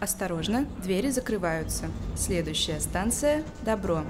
Осторожно, 0.00 0.66
двери 0.82 1.10
закрываются. 1.10 1.90
Следующая 2.16 2.80
станция– 2.80 3.44
Добро. 3.66 4.00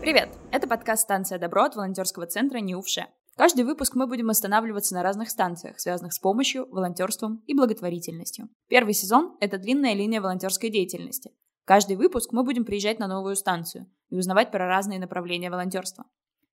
Привет! 0.00 0.30
Это 0.50 0.66
подкаст 0.66 1.02
«Станция 1.02 1.38
Добро» 1.38 1.64
от 1.64 1.76
волонтерского 1.76 2.24
центра 2.24 2.56
НИУФШЕ. 2.56 3.08
Каждый 3.36 3.66
выпуск 3.66 3.94
мы 3.94 4.06
будем 4.06 4.30
останавливаться 4.30 4.94
на 4.94 5.02
разных 5.02 5.28
станциях, 5.28 5.78
связанных 5.78 6.14
с 6.14 6.18
помощью, 6.18 6.66
волонтерством 6.70 7.42
и 7.46 7.54
благотворительностью. 7.54 8.48
Первый 8.68 8.94
сезон– 8.94 9.36
это 9.40 9.58
длинная 9.58 9.92
линия 9.92 10.22
волонтерской 10.22 10.70
деятельности. 10.70 11.32
Каждый 11.66 11.96
выпуск 11.96 12.32
мы 12.32 12.44
будем 12.44 12.64
приезжать 12.64 12.98
на 12.98 13.08
новую 13.08 13.36
станцию 13.36 13.92
и 14.08 14.16
узнавать 14.16 14.50
про 14.50 14.66
разные 14.66 14.98
направления 14.98 15.50
волонтерства. 15.50 16.06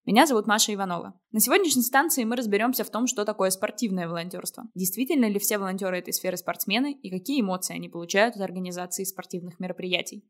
Меня 0.08 0.27
зовут 0.27 0.45
Маша 0.45 0.72
Иванова. 0.72 1.20
На 1.32 1.40
сегодняшней 1.40 1.82
станции 1.82 2.23
мы 2.26 2.36
разберемся 2.36 2.84
в 2.84 2.91
том, 2.91 3.08
что 3.08 3.26
такое 3.26 3.50
спортивное 3.50 4.08
волонтерство. 4.08 4.66
Действительно 4.76 5.26
ли 5.26 5.40
все 5.40 5.58
волонтеры 5.58 5.98
этой 5.98 6.13
сферы 6.13 6.38
спортсмены 6.38 6.94
и 6.94 7.09
какие 7.09 7.41
эмоции 7.41 7.76
они 7.76 7.90
получают 7.90 8.36
от 8.36 8.44
организации 8.44 9.04
спортивных 9.04 9.60
мероприятий. 9.60 10.23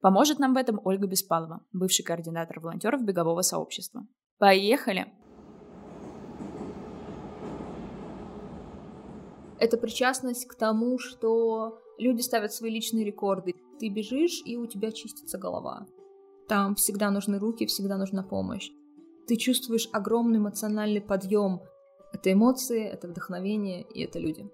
Поможет 0.00 0.38
нам 0.38 0.54
в 0.54 0.56
этом 0.56 0.80
Ольга 0.84 1.08
Беспалова, 1.08 1.66
бывший 1.72 2.04
координатор 2.04 2.60
волонтеров 2.60 3.02
бегового 3.02 3.42
сообщества. 3.42 4.06
Поехали! 4.38 5.12
Это 9.58 9.76
причастность 9.76 10.46
к 10.46 10.54
тому, 10.54 11.00
что 11.00 11.80
люди 11.98 12.20
ставят 12.20 12.52
свои 12.52 12.70
личные 12.70 13.04
рекорды. 13.04 13.54
Ты 13.80 13.88
бежишь, 13.88 14.40
и 14.44 14.56
у 14.56 14.66
тебя 14.66 14.92
чистится 14.92 15.36
голова. 15.36 15.84
Там 16.46 16.76
всегда 16.76 17.10
нужны 17.10 17.40
руки, 17.40 17.66
всегда 17.66 17.98
нужна 17.98 18.22
помощь 18.22 18.70
ты 19.26 19.36
чувствуешь 19.36 19.88
огромный 19.92 20.38
эмоциональный 20.38 21.00
подъем. 21.00 21.60
Это 22.12 22.32
эмоции, 22.32 22.84
это 22.84 23.08
вдохновение 23.08 23.82
и 23.82 24.02
это 24.02 24.18
люди. 24.18 24.48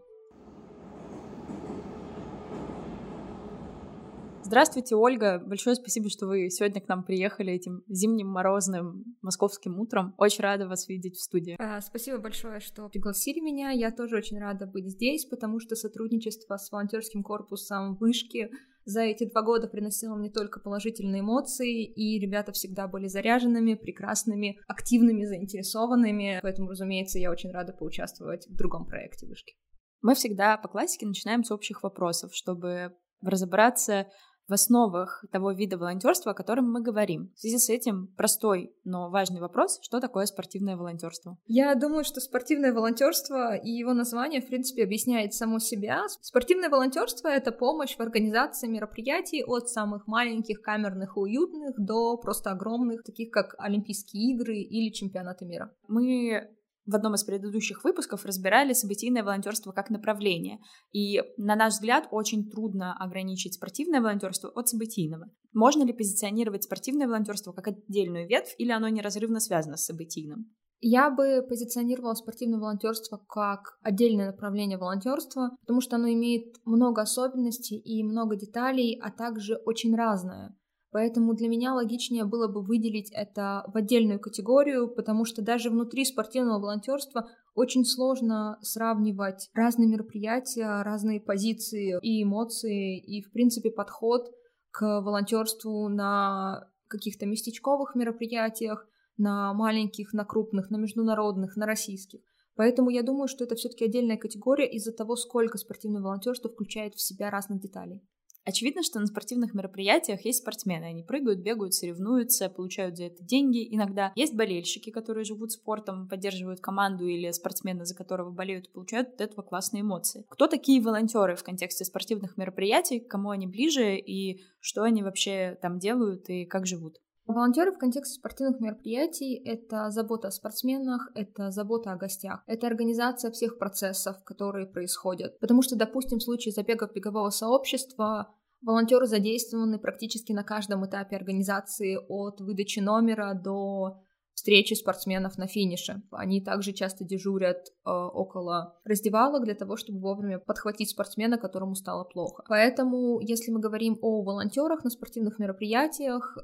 Здравствуйте, 4.44 4.96
Ольга. 4.96 5.38
Большое 5.38 5.76
спасибо, 5.76 6.10
что 6.10 6.26
вы 6.26 6.50
сегодня 6.50 6.82
к 6.82 6.88
нам 6.88 7.04
приехали 7.04 7.54
этим 7.54 7.84
зимним 7.88 8.28
морозным 8.28 9.16
московским 9.22 9.78
утром. 9.78 10.14
Очень 10.18 10.42
рада 10.42 10.68
вас 10.68 10.88
видеть 10.88 11.16
в 11.16 11.22
студии. 11.22 11.56
А, 11.58 11.80
спасибо 11.80 12.18
большое, 12.18 12.60
что 12.60 12.88
пригласили 12.88 13.40
меня. 13.40 13.70
Я 13.70 13.90
тоже 13.90 14.16
очень 14.16 14.38
рада 14.38 14.66
быть 14.66 14.90
здесь, 14.90 15.24
потому 15.24 15.58
что 15.58 15.74
сотрудничество 15.74 16.58
с 16.58 16.70
волонтерским 16.70 17.22
корпусом 17.22 17.94
вышки 17.96 18.50
за 18.84 19.02
эти 19.02 19.28
два 19.30 19.42
года 19.42 19.68
приносила 19.68 20.16
мне 20.16 20.30
только 20.30 20.60
положительные 20.60 21.20
эмоции, 21.20 21.84
и 21.84 22.18
ребята 22.18 22.52
всегда 22.52 22.88
были 22.88 23.06
заряженными, 23.06 23.74
прекрасными, 23.74 24.58
активными, 24.66 25.24
заинтересованными. 25.24 26.40
Поэтому, 26.42 26.70
разумеется, 26.70 27.18
я 27.18 27.30
очень 27.30 27.50
рада 27.50 27.72
поучаствовать 27.72 28.46
в 28.48 28.56
другом 28.56 28.86
проекте 28.86 29.26
вышки. 29.26 29.54
Мы 30.00 30.14
всегда 30.14 30.56
по 30.56 30.68
классике 30.68 31.06
начинаем 31.06 31.44
с 31.44 31.52
общих 31.52 31.82
вопросов, 31.82 32.34
чтобы 32.34 32.94
разобраться 33.22 34.08
в 34.48 34.52
основах 34.52 35.24
того 35.30 35.52
вида 35.52 35.78
волонтерства, 35.78 36.32
о 36.32 36.34
котором 36.34 36.70
мы 36.70 36.82
говорим. 36.82 37.32
В 37.34 37.40
связи 37.40 37.58
с 37.58 37.68
этим 37.68 38.08
простой, 38.16 38.74
но 38.84 39.10
важный 39.10 39.40
вопрос, 39.40 39.78
что 39.82 40.00
такое 40.00 40.26
спортивное 40.26 40.76
волонтерство? 40.76 41.38
Я 41.46 41.74
думаю, 41.74 42.04
что 42.04 42.20
спортивное 42.20 42.72
волонтерство 42.72 43.56
и 43.56 43.70
его 43.70 43.94
название, 43.94 44.40
в 44.40 44.46
принципе, 44.46 44.84
объясняет 44.84 45.34
само 45.34 45.58
себя. 45.58 46.02
Спортивное 46.20 46.68
волонтерство— 46.68 47.28
это 47.28 47.52
помощь 47.52 47.96
в 47.96 48.00
организации 48.00 48.68
мероприятий 48.68 49.44
от 49.44 49.68
самых 49.68 50.06
маленьких, 50.06 50.60
камерных 50.62 51.16
и 51.16 51.20
уютных 51.20 51.74
до 51.78 52.16
просто 52.16 52.50
огромных, 52.50 53.02
таких 53.02 53.30
как 53.30 53.54
Олимпийские 53.58 54.34
игры 54.34 54.56
или 54.56 54.92
чемпионаты 54.92 55.44
мира. 55.44 55.72
Мы 55.88 56.48
в 56.86 56.94
одном 56.94 57.14
из 57.14 57.24
предыдущих 57.24 57.84
выпусков 57.84 58.24
разбирали 58.24 58.72
событийное 58.72 59.22
волонтерство 59.22 59.72
как 59.72 59.90
направление. 59.90 60.58
И, 60.92 61.22
на 61.36 61.54
наш 61.56 61.74
взгляд, 61.74 62.08
очень 62.10 62.50
трудно 62.50 62.96
ограничить 62.98 63.54
спортивное 63.54 64.00
волонтерство 64.00 64.50
от 64.50 64.68
событийного. 64.68 65.30
Можно 65.52 65.84
ли 65.84 65.92
позиционировать 65.92 66.64
спортивное 66.64 67.06
волонтерство 67.06 67.52
как 67.52 67.68
отдельную 67.68 68.28
ветвь, 68.28 68.54
или 68.58 68.70
оно 68.72 68.88
неразрывно 68.88 69.40
связано 69.40 69.76
с 69.76 69.84
событийным? 69.84 70.52
Я 70.84 71.10
бы 71.10 71.46
позиционировала 71.48 72.14
спортивное 72.14 72.58
волонтерство 72.58 73.24
как 73.28 73.78
отдельное 73.82 74.32
направление 74.32 74.78
волонтерства, 74.78 75.56
потому 75.60 75.80
что 75.80 75.94
оно 75.94 76.08
имеет 76.08 76.56
много 76.64 77.02
особенностей 77.02 77.78
и 77.78 78.02
много 78.02 78.34
деталей, 78.34 78.98
а 79.00 79.12
также 79.12 79.54
очень 79.64 79.94
разное. 79.94 80.56
Поэтому 80.92 81.32
для 81.34 81.48
меня 81.48 81.72
логичнее 81.72 82.26
было 82.26 82.48
бы 82.48 82.62
выделить 82.62 83.10
это 83.12 83.64
в 83.66 83.78
отдельную 83.78 84.20
категорию, 84.20 84.88
потому 84.88 85.24
что 85.24 85.40
даже 85.40 85.70
внутри 85.70 86.04
спортивного 86.04 86.60
волонтерства 86.60 87.30
очень 87.54 87.86
сложно 87.86 88.58
сравнивать 88.60 89.48
разные 89.54 89.88
мероприятия, 89.88 90.82
разные 90.82 91.18
позиции 91.18 91.98
и 92.02 92.22
эмоции, 92.22 92.98
и, 93.00 93.22
в 93.22 93.32
принципе, 93.32 93.70
подход 93.70 94.30
к 94.70 94.82
волонтерству 95.00 95.88
на 95.88 96.68
каких-то 96.88 97.24
местечковых 97.24 97.94
мероприятиях, 97.94 98.86
на 99.16 99.54
маленьких, 99.54 100.12
на 100.12 100.26
крупных, 100.26 100.70
на 100.70 100.76
международных, 100.76 101.56
на 101.56 101.64
российских. 101.64 102.20
Поэтому 102.54 102.90
я 102.90 103.02
думаю, 103.02 103.28
что 103.28 103.44
это 103.44 103.54
все-таки 103.54 103.86
отдельная 103.86 104.18
категория 104.18 104.70
из-за 104.70 104.92
того, 104.92 105.16
сколько 105.16 105.56
спортивное 105.56 106.02
волонтерство 106.02 106.50
включает 106.50 106.94
в 106.94 107.00
себя 107.00 107.30
разных 107.30 107.60
деталей. 107.60 108.02
Очевидно, 108.44 108.82
что 108.82 108.98
на 108.98 109.06
спортивных 109.06 109.54
мероприятиях 109.54 110.24
есть 110.24 110.40
спортсмены. 110.40 110.84
Они 110.86 111.04
прыгают, 111.04 111.40
бегают, 111.40 111.74
соревнуются, 111.74 112.48
получают 112.48 112.96
за 112.96 113.04
это 113.04 113.22
деньги. 113.22 113.66
Иногда 113.74 114.12
есть 114.16 114.34
болельщики, 114.34 114.90
которые 114.90 115.24
живут 115.24 115.52
спортом, 115.52 116.08
поддерживают 116.08 116.60
команду 116.60 117.06
или 117.06 117.30
спортсмена, 117.30 117.84
за 117.84 117.94
которого 117.94 118.30
болеют, 118.30 118.72
получают 118.72 119.14
от 119.14 119.20
этого 119.20 119.42
классные 119.42 119.82
эмоции. 119.82 120.24
Кто 120.28 120.48
такие 120.48 120.82
волонтеры 120.82 121.36
в 121.36 121.44
контексте 121.44 121.84
спортивных 121.84 122.36
мероприятий, 122.36 122.98
кому 122.98 123.30
они 123.30 123.46
ближе 123.46 123.96
и 123.96 124.42
что 124.58 124.82
они 124.82 125.02
вообще 125.02 125.56
там 125.62 125.78
делают 125.78 126.28
и 126.28 126.44
как 126.44 126.66
живут? 126.66 126.98
Волонтеры 127.26 127.72
в 127.72 127.78
контексте 127.78 128.18
спортивных 128.18 128.60
мероприятий— 128.60 129.34
это 129.44 129.90
забота 129.90 130.28
о 130.28 130.30
спортсменах, 130.32 131.10
это 131.14 131.50
забота 131.50 131.92
о 131.92 131.96
гостях, 131.96 132.42
это 132.46 132.66
организация 132.66 133.30
всех 133.30 133.58
процессов, 133.58 134.22
которые 134.24 134.66
происходят. 134.66 135.38
Потому 135.38 135.62
что, 135.62 135.76
допустим, 135.76 136.18
в 136.18 136.22
случае 136.22 136.52
забегов 136.52 136.92
бегового 136.92 137.30
сообщества 137.30 138.34
волонтеры 138.60 139.06
задействованы 139.06 139.78
практически 139.78 140.32
на 140.32 140.42
каждом 140.42 140.84
этапе 140.84 141.16
организации 141.16 141.96
от 142.08 142.40
выдачи 142.40 142.80
номера 142.80 143.34
до 143.34 144.02
встречи 144.34 144.74
спортсменов 144.74 145.38
на 145.38 145.46
финише. 145.46 146.02
Они 146.10 146.40
также 146.40 146.72
часто 146.72 147.04
дежурят 147.04 147.68
э, 147.68 147.90
около 147.90 148.76
раздевалок 148.84 149.44
для 149.44 149.54
того, 149.54 149.76
чтобы 149.76 150.00
вовремя 150.00 150.38
подхватить 150.40 150.90
спортсмена, 150.90 151.38
которому 151.38 151.76
стало 151.76 152.04
плохо. 152.04 152.44
Поэтому, 152.48 153.20
если 153.20 153.52
мы 153.52 153.60
говорим 153.60 153.98
о 154.02 154.22
волонтерах 154.22 154.82
на 154.82 154.90
спортивных 154.90 155.38
мероприятиях, 155.38 156.36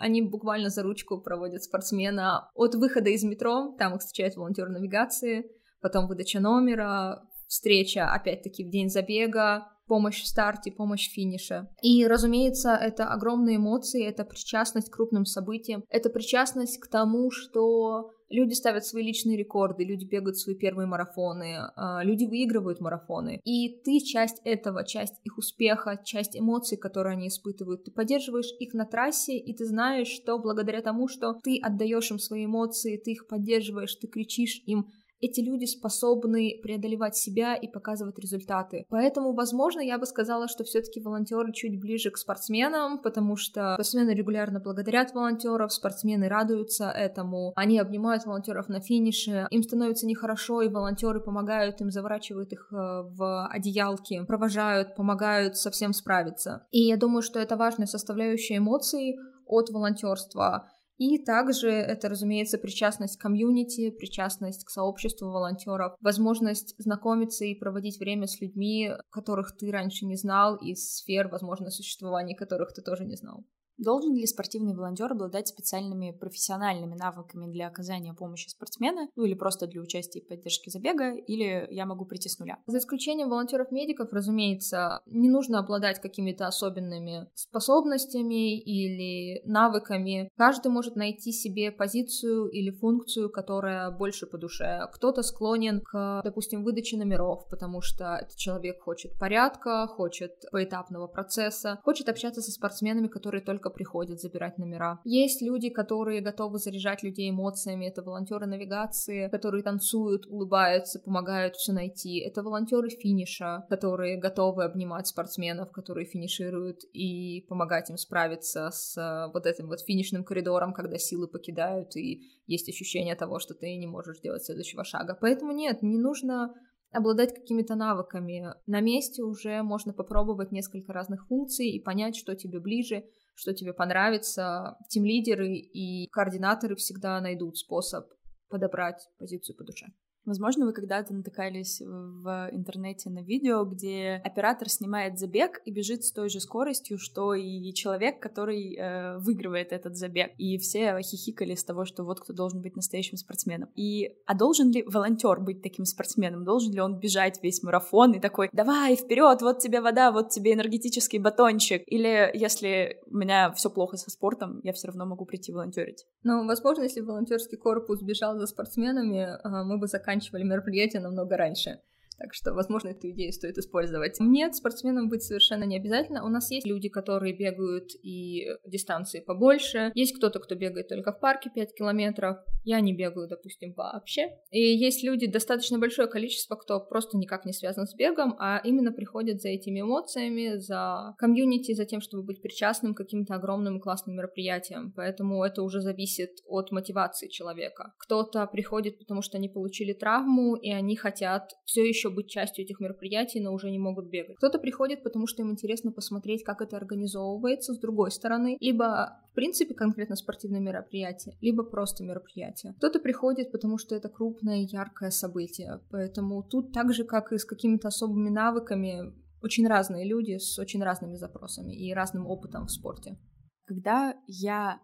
они 0.00 0.22
буквально 0.22 0.70
за 0.70 0.82
ручку 0.82 1.20
проводят 1.20 1.62
спортсмена 1.62 2.50
от 2.54 2.74
выхода 2.74 3.10
из 3.10 3.22
метро, 3.22 3.74
там 3.78 3.94
их 3.94 4.00
встречает 4.00 4.36
волонтер 4.36 4.68
навигации, 4.68 5.50
потом 5.80 6.08
выдача 6.08 6.40
номера, 6.40 7.22
встреча 7.46 8.12
опять-таки 8.12 8.64
в 8.64 8.70
день 8.70 8.88
забега, 8.88 9.68
помощь 9.86 10.22
в 10.22 10.26
старте, 10.26 10.70
помощь 10.70 11.08
в 11.08 11.12
финише. 11.12 11.66
И, 11.82 12.06
разумеется, 12.06 12.70
это 12.74 13.08
огромные 13.08 13.56
эмоции, 13.56 14.06
это 14.06 14.24
причастность 14.24 14.88
к 14.88 14.94
крупным 14.94 15.24
событиям, 15.24 15.82
это 15.88 16.10
причастность 16.10 16.78
к 16.78 16.86
тому, 16.86 17.30
что 17.32 18.12
люди 18.30 18.54
ставят 18.54 18.84
свои 18.86 19.02
личные 19.04 19.36
рекорды, 19.36 19.84
люди 19.84 20.04
бегают 20.04 20.38
свои 20.38 20.54
первые 20.54 20.86
марафоны, 20.86 21.70
а, 21.76 22.02
люди 22.02 22.24
выигрывают 22.24 22.80
марафоны. 22.80 23.40
И 23.44 23.68
ты 23.84 24.00
часть 24.00 24.40
этого, 24.44 24.84
часть 24.84 25.14
их 25.24 25.36
успеха, 25.38 26.00
часть 26.04 26.38
эмоций, 26.38 26.78
которые 26.78 27.14
они 27.14 27.28
испытывают. 27.28 27.84
Ты 27.84 27.90
поддерживаешь 27.90 28.52
их 28.58 28.72
на 28.74 28.86
трассе, 28.86 29.36
и 29.36 29.54
ты 29.54 29.66
знаешь, 29.66 30.08
что 30.08 30.38
благодаря 30.38 30.80
тому, 30.80 31.08
что 31.08 31.34
ты 31.42 31.58
отдаешь 31.60 32.10
им 32.10 32.18
свои 32.18 32.46
эмоции, 32.46 32.96
ты 32.96 33.12
их 33.12 33.26
поддерживаешь, 33.26 33.94
ты 33.96 34.06
кричишь 34.06 34.62
им 34.66 34.86
эти 35.20 35.40
люди 35.40 35.66
способны 35.66 36.58
преодолевать 36.62 37.16
себя 37.16 37.54
и 37.54 37.68
показывать 37.68 38.18
результаты. 38.18 38.86
Поэтому, 38.88 39.32
возможно, 39.32 39.80
я 39.80 39.98
бы 39.98 40.06
сказала, 40.06 40.48
что 40.48 40.64
все-таки 40.64 41.00
волонтеры 41.00 41.52
чуть 41.52 41.80
ближе 41.80 42.10
к 42.10 42.16
спортсменам, 42.16 42.98
потому 42.98 43.36
что 43.36 43.74
спортсмены 43.74 44.10
регулярно 44.10 44.60
благодарят 44.60 45.12
волонтеров, 45.12 45.72
спортсмены 45.72 46.28
радуются 46.28 46.90
этому, 46.90 47.52
они 47.56 47.78
обнимают 47.78 48.24
волонтеров 48.24 48.68
на 48.68 48.80
финише, 48.80 49.46
им 49.50 49.62
становится 49.62 50.06
нехорошо, 50.06 50.62
и 50.62 50.68
волонтеры 50.68 51.20
помогают 51.20 51.80
им, 51.80 51.90
заворачивают 51.90 52.52
их 52.52 52.68
э, 52.72 52.74
в 52.76 53.46
одеялки, 53.48 54.24
провожают, 54.24 54.94
помогают 54.96 55.56
совсем 55.56 55.92
справиться. 55.92 56.66
И 56.70 56.82
я 56.82 56.96
думаю, 56.96 57.22
что 57.22 57.38
это 57.38 57.56
важная 57.56 57.86
составляющая 57.86 58.56
эмоций 58.56 59.18
от 59.46 59.70
волонтерства. 59.70 60.70
И 61.00 61.16
также 61.16 61.70
это, 61.70 62.10
разумеется, 62.10 62.58
причастность 62.58 63.16
к 63.16 63.22
комьюнити, 63.22 63.88
причастность 63.88 64.66
к 64.66 64.68
сообществу 64.68 65.30
волонтеров, 65.30 65.94
возможность 66.02 66.74
знакомиться 66.76 67.46
и 67.46 67.54
проводить 67.54 67.98
время 67.98 68.26
с 68.26 68.38
людьми, 68.38 68.90
которых 69.08 69.56
ты 69.56 69.70
раньше 69.70 70.04
не 70.04 70.16
знал, 70.16 70.56
из 70.56 70.96
сфер, 70.96 71.28
возможно, 71.28 71.70
существования 71.70 72.36
которых 72.36 72.74
ты 72.74 72.82
тоже 72.82 73.06
не 73.06 73.16
знал. 73.16 73.46
Должен 73.80 74.14
ли 74.14 74.26
спортивный 74.26 74.74
волонтер 74.74 75.10
обладать 75.10 75.48
специальными 75.48 76.10
профессиональными 76.10 76.94
навыками 76.94 77.50
для 77.50 77.66
оказания 77.66 78.12
помощи 78.12 78.48
спортсмену, 78.48 79.08
ну 79.16 79.24
или 79.24 79.32
просто 79.32 79.66
для 79.66 79.80
участия 79.80 80.18
и 80.18 80.26
поддержки 80.26 80.68
забега, 80.68 81.14
или 81.14 81.66
я 81.70 81.86
могу 81.86 82.04
прийти 82.04 82.28
с 82.28 82.38
нуля? 82.38 82.58
За 82.66 82.76
исключением 82.76 83.30
волонтеров-медиков, 83.30 84.12
разумеется, 84.12 85.00
не 85.06 85.30
нужно 85.30 85.60
обладать 85.60 85.98
какими-то 85.98 86.46
особенными 86.46 87.28
способностями 87.34 88.60
или 88.60 89.40
навыками. 89.46 90.30
Каждый 90.36 90.68
может 90.68 90.96
найти 90.96 91.32
себе 91.32 91.72
позицию 91.72 92.48
или 92.48 92.70
функцию, 92.70 93.30
которая 93.30 93.90
больше 93.90 94.26
по 94.26 94.36
душе. 94.36 94.88
Кто-то 94.92 95.22
склонен 95.22 95.80
к, 95.80 96.20
допустим, 96.22 96.64
выдаче 96.64 96.98
номеров, 96.98 97.48
потому 97.48 97.80
что 97.80 98.16
этот 98.16 98.36
человек 98.36 98.82
хочет 98.82 99.18
порядка, 99.18 99.86
хочет 99.86 100.32
поэтапного 100.52 101.06
процесса, 101.06 101.80
хочет 101.82 102.10
общаться 102.10 102.42
со 102.42 102.50
спортсменами, 102.50 103.08
которые 103.08 103.42
только 103.42 103.69
приходят 103.70 104.20
забирать 104.20 104.58
номера. 104.58 105.00
Есть 105.04 105.42
люди, 105.42 105.70
которые 105.70 106.20
готовы 106.20 106.58
заряжать 106.58 107.02
людей 107.02 107.30
эмоциями, 107.30 107.86
это 107.86 108.02
волонтеры 108.02 108.46
навигации, 108.46 109.28
которые 109.28 109.62
танцуют, 109.62 110.26
улыбаются, 110.26 111.00
помогают 111.00 111.56
все 111.56 111.72
найти. 111.72 112.20
Это 112.20 112.42
волонтеры 112.42 112.88
финиша, 112.90 113.64
которые 113.68 114.18
готовы 114.18 114.64
обнимать 114.64 115.06
спортсменов, 115.06 115.70
которые 115.72 116.06
финишируют 116.06 116.80
и 116.92 117.46
помогать 117.48 117.90
им 117.90 117.96
справиться 117.96 118.70
с 118.70 118.96
э, 118.96 119.32
вот 119.32 119.46
этим 119.46 119.68
вот 119.68 119.80
финишным 119.80 120.24
коридором, 120.24 120.72
когда 120.72 120.98
силы 120.98 121.28
покидают 121.28 121.96
и 121.96 122.22
есть 122.46 122.68
ощущение 122.68 123.14
того, 123.14 123.38
что 123.38 123.54
ты 123.54 123.76
не 123.76 123.86
можешь 123.86 124.18
сделать 124.18 124.44
следующего 124.44 124.84
шага. 124.84 125.16
Поэтому 125.20 125.52
нет, 125.52 125.82
не 125.82 125.98
нужно 125.98 126.52
обладать 126.92 127.34
какими-то 127.34 127.74
навыками. 127.74 128.54
На 128.66 128.80
месте 128.80 129.22
уже 129.22 129.62
можно 129.62 129.92
попробовать 129.92 130.52
несколько 130.52 130.92
разных 130.92 131.26
функций 131.28 131.70
и 131.70 131.82
понять, 131.82 132.16
что 132.16 132.34
тебе 132.34 132.58
ближе, 132.58 133.04
что 133.40 133.54
тебе 133.54 133.72
понравится. 133.72 134.76
Тим-лидеры 134.88 135.54
и 135.54 136.08
координаторы 136.10 136.76
всегда 136.76 137.20
найдут 137.20 137.56
способ 137.56 138.06
подобрать 138.48 139.08
позицию 139.18 139.56
по 139.56 139.64
душе. 139.64 139.86
Возможно, 140.24 140.66
вы 140.66 140.72
когда-то 140.72 141.14
натыкались 141.14 141.80
в 141.80 142.50
интернете 142.52 143.10
на 143.10 143.22
видео, 143.22 143.64
где 143.64 144.20
оператор 144.24 144.68
снимает 144.68 145.18
забег 145.18 145.60
и 145.64 145.72
бежит 145.72 146.04
с 146.04 146.12
той 146.12 146.28
же 146.28 146.40
скоростью, 146.40 146.98
что 146.98 147.34
и 147.34 147.72
человек, 147.72 148.20
который 148.20 148.76
э, 148.76 149.18
выигрывает 149.18 149.72
этот 149.72 149.96
забег. 149.96 150.32
И 150.38 150.58
все 150.58 151.00
хихикали 151.02 151.54
с 151.54 151.64
того, 151.64 151.84
что 151.84 152.04
вот 152.04 152.20
кто 152.20 152.32
должен 152.32 152.60
быть 152.60 152.76
настоящим 152.76 153.16
спортсменом. 153.16 153.70
И 153.74 154.14
а 154.26 154.34
должен 154.34 154.70
ли 154.70 154.82
волонтер 154.82 155.40
быть 155.40 155.62
таким 155.62 155.84
спортсменом? 155.84 156.44
Должен 156.44 156.72
ли 156.72 156.80
он 156.80 156.98
бежать 156.98 157.42
весь 157.42 157.62
марафон 157.62 158.12
и 158.12 158.20
такой, 158.20 158.50
давай 158.52 158.96
вперед, 158.96 159.40
вот 159.42 159.58
тебе 159.60 159.80
вода, 159.80 160.12
вот 160.12 160.30
тебе 160.30 160.52
энергетический 160.52 161.18
батончик? 161.18 161.82
Или 161.86 162.30
если 162.34 163.00
у 163.06 163.16
меня 163.16 163.52
все 163.52 163.70
плохо 163.70 163.96
со 163.96 164.10
спортом, 164.10 164.60
я 164.62 164.72
все 164.72 164.88
равно 164.88 165.06
могу 165.06 165.24
прийти 165.24 165.52
волонтерить? 165.52 166.06
Ну, 166.22 166.46
возможно, 166.46 166.82
если 166.82 167.00
волонтерский 167.00 167.56
корпус 167.56 168.02
бежал 168.02 168.38
за 168.38 168.46
спортсменами, 168.46 169.26
а, 169.42 169.64
мы 169.64 169.78
бы 169.78 169.86
заканчивали 169.86 170.09
заканчивали 170.10 170.42
мероприятие 170.42 171.00
намного 171.02 171.36
раньше. 171.36 171.78
Так 172.20 172.34
что, 172.34 172.52
возможно, 172.52 172.88
эту 172.88 173.08
идею 173.10 173.32
стоит 173.32 173.56
использовать. 173.56 174.20
Нет, 174.20 174.54
спортсменом 174.54 175.08
быть 175.08 175.22
совершенно 175.22 175.64
не 175.64 175.78
обязательно. 175.78 176.22
У 176.22 176.28
нас 176.28 176.50
есть 176.50 176.66
люди, 176.66 176.90
которые 176.90 177.34
бегают 177.34 177.92
и 178.02 178.46
дистанции 178.66 179.20
побольше. 179.20 179.90
Есть 179.94 180.18
кто-то, 180.18 180.38
кто 180.38 180.54
бегает 180.54 180.88
только 180.88 181.12
в 181.12 181.18
парке 181.18 181.50
5 181.54 181.74
километров. 181.74 182.36
Я 182.62 182.80
не 182.80 182.92
бегаю, 182.92 183.26
допустим, 183.26 183.72
вообще. 183.74 184.28
И 184.50 184.60
есть 184.60 185.02
люди, 185.02 185.26
достаточно 185.26 185.78
большое 185.78 186.08
количество, 186.08 186.56
кто 186.56 186.78
просто 186.78 187.16
никак 187.16 187.46
не 187.46 187.54
связан 187.54 187.86
с 187.86 187.94
бегом, 187.94 188.36
а 188.38 188.60
именно 188.62 188.92
приходят 188.92 189.40
за 189.40 189.48
этими 189.48 189.80
эмоциями, 189.80 190.58
за 190.58 191.14
комьюнити, 191.16 191.72
за 191.72 191.86
тем, 191.86 192.02
чтобы 192.02 192.24
быть 192.24 192.42
причастным 192.42 192.92
к 192.92 192.98
каким-то 192.98 193.36
огромным 193.36 193.78
и 193.78 193.80
классным 193.80 194.16
мероприятиям. 194.16 194.92
Поэтому 194.94 195.42
это 195.42 195.62
уже 195.62 195.80
зависит 195.80 196.32
от 196.46 196.70
мотивации 196.70 197.28
человека. 197.28 197.94
Кто-то 197.96 198.46
приходит, 198.46 198.98
потому 198.98 199.22
что 199.22 199.38
они 199.38 199.48
получили 199.48 199.94
травму, 199.94 200.56
и 200.56 200.70
они 200.70 200.96
хотят 200.96 201.52
все 201.64 201.88
еще 201.88 202.09
быть 202.10 202.28
частью 202.28 202.64
этих 202.64 202.80
мероприятий, 202.80 203.40
но 203.40 203.52
уже 203.52 203.70
не 203.70 203.78
могут 203.78 204.08
бегать. 204.08 204.36
Кто-то 204.36 204.58
приходит, 204.58 205.02
потому 205.02 205.26
что 205.26 205.42
им 205.42 205.50
интересно 205.50 205.92
посмотреть, 205.92 206.44
как 206.44 206.60
это 206.60 206.76
организовывается 206.76 207.74
с 207.74 207.78
другой 207.78 208.10
стороны, 208.10 208.56
либо 208.60 209.20
в 209.32 209.34
принципе 209.34 209.74
конкретно 209.74 210.16
спортивное 210.16 210.60
мероприятие, 210.60 211.36
либо 211.40 211.62
просто 211.62 212.04
мероприятие. 212.04 212.74
Кто-то 212.74 213.00
приходит, 213.00 213.52
потому 213.52 213.78
что 213.78 213.94
это 213.94 214.08
крупное, 214.08 214.66
яркое 214.70 215.10
событие. 215.10 215.80
Поэтому 215.90 216.42
тут 216.42 216.72
так 216.72 216.92
же, 216.92 217.04
как 217.04 217.32
и 217.32 217.38
с 217.38 217.44
какими-то 217.44 217.88
особыми 217.88 218.28
навыками, 218.28 219.12
очень 219.42 219.66
разные 219.66 220.06
люди 220.06 220.38
с 220.38 220.58
очень 220.58 220.82
разными 220.82 221.16
запросами 221.16 221.74
и 221.74 221.92
разным 221.94 222.26
опытом 222.26 222.66
в 222.66 222.70
спорте. 222.70 223.18
Когда 223.64 224.14
я 224.26 224.80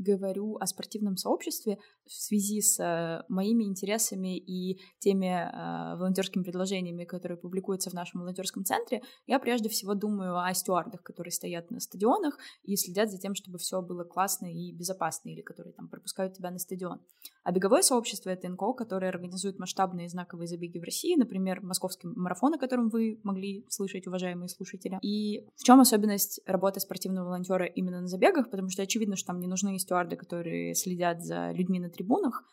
говорю 0.00 0.56
о 0.56 0.66
спортивном 0.66 1.16
сообществе 1.16 1.78
в 2.10 2.20
связи 2.20 2.60
с 2.60 2.80
э, 2.80 3.24
моими 3.28 3.64
интересами 3.64 4.36
и 4.36 4.80
теми 4.98 5.26
э, 5.26 5.96
волонтерскими 5.96 6.42
предложениями, 6.42 7.04
которые 7.04 7.38
публикуются 7.38 7.88
в 7.90 7.94
нашем 7.94 8.20
волонтерском 8.20 8.64
центре, 8.64 9.02
я 9.28 9.38
прежде 9.38 9.68
всего 9.68 9.94
думаю 9.94 10.36
о 10.36 10.52
стюардах, 10.52 11.02
которые 11.04 11.30
стоят 11.30 11.70
на 11.70 11.78
стадионах 11.78 12.36
и 12.64 12.76
следят 12.76 13.10
за 13.10 13.18
тем, 13.18 13.34
чтобы 13.34 13.58
все 13.58 13.80
было 13.80 14.02
классно 14.02 14.52
и 14.52 14.72
безопасно, 14.72 15.28
или 15.28 15.40
которые 15.40 15.72
там 15.72 15.88
пропускают 15.88 16.34
тебя 16.34 16.50
на 16.50 16.58
стадион. 16.58 17.00
А 17.44 17.52
беговое 17.52 17.82
сообщество— 17.82 18.30
это 18.30 18.48
НКО, 18.48 18.72
которое 18.74 19.08
организует 19.08 19.58
масштабные 19.58 20.08
знаковые 20.08 20.48
забеги 20.48 20.78
в 20.78 20.82
России, 20.82 21.14
например, 21.16 21.62
московский 21.62 22.08
марафон, 22.08 22.54
о 22.54 22.58
котором 22.58 22.88
вы 22.88 23.20
могли 23.22 23.64
слышать, 23.68 24.06
уважаемые 24.06 24.48
слушатели. 24.48 24.98
И 25.02 25.46
в 25.56 25.62
чем 25.62 25.80
особенность 25.80 26.40
работы 26.44 26.80
спортивного 26.80 27.26
волонтера 27.26 27.66
именно 27.66 28.00
на 28.00 28.08
забегах? 28.08 28.50
Потому 28.50 28.68
что 28.68 28.82
очевидно, 28.82 29.16
что 29.16 29.28
там 29.28 29.40
не 29.40 29.46
нужны 29.46 29.78
стюарды, 29.78 30.16
которые 30.16 30.74
следят 30.74 31.22
за 31.22 31.52
людьми 31.52 31.78
на 31.78 31.88
трибунах, 32.00 32.44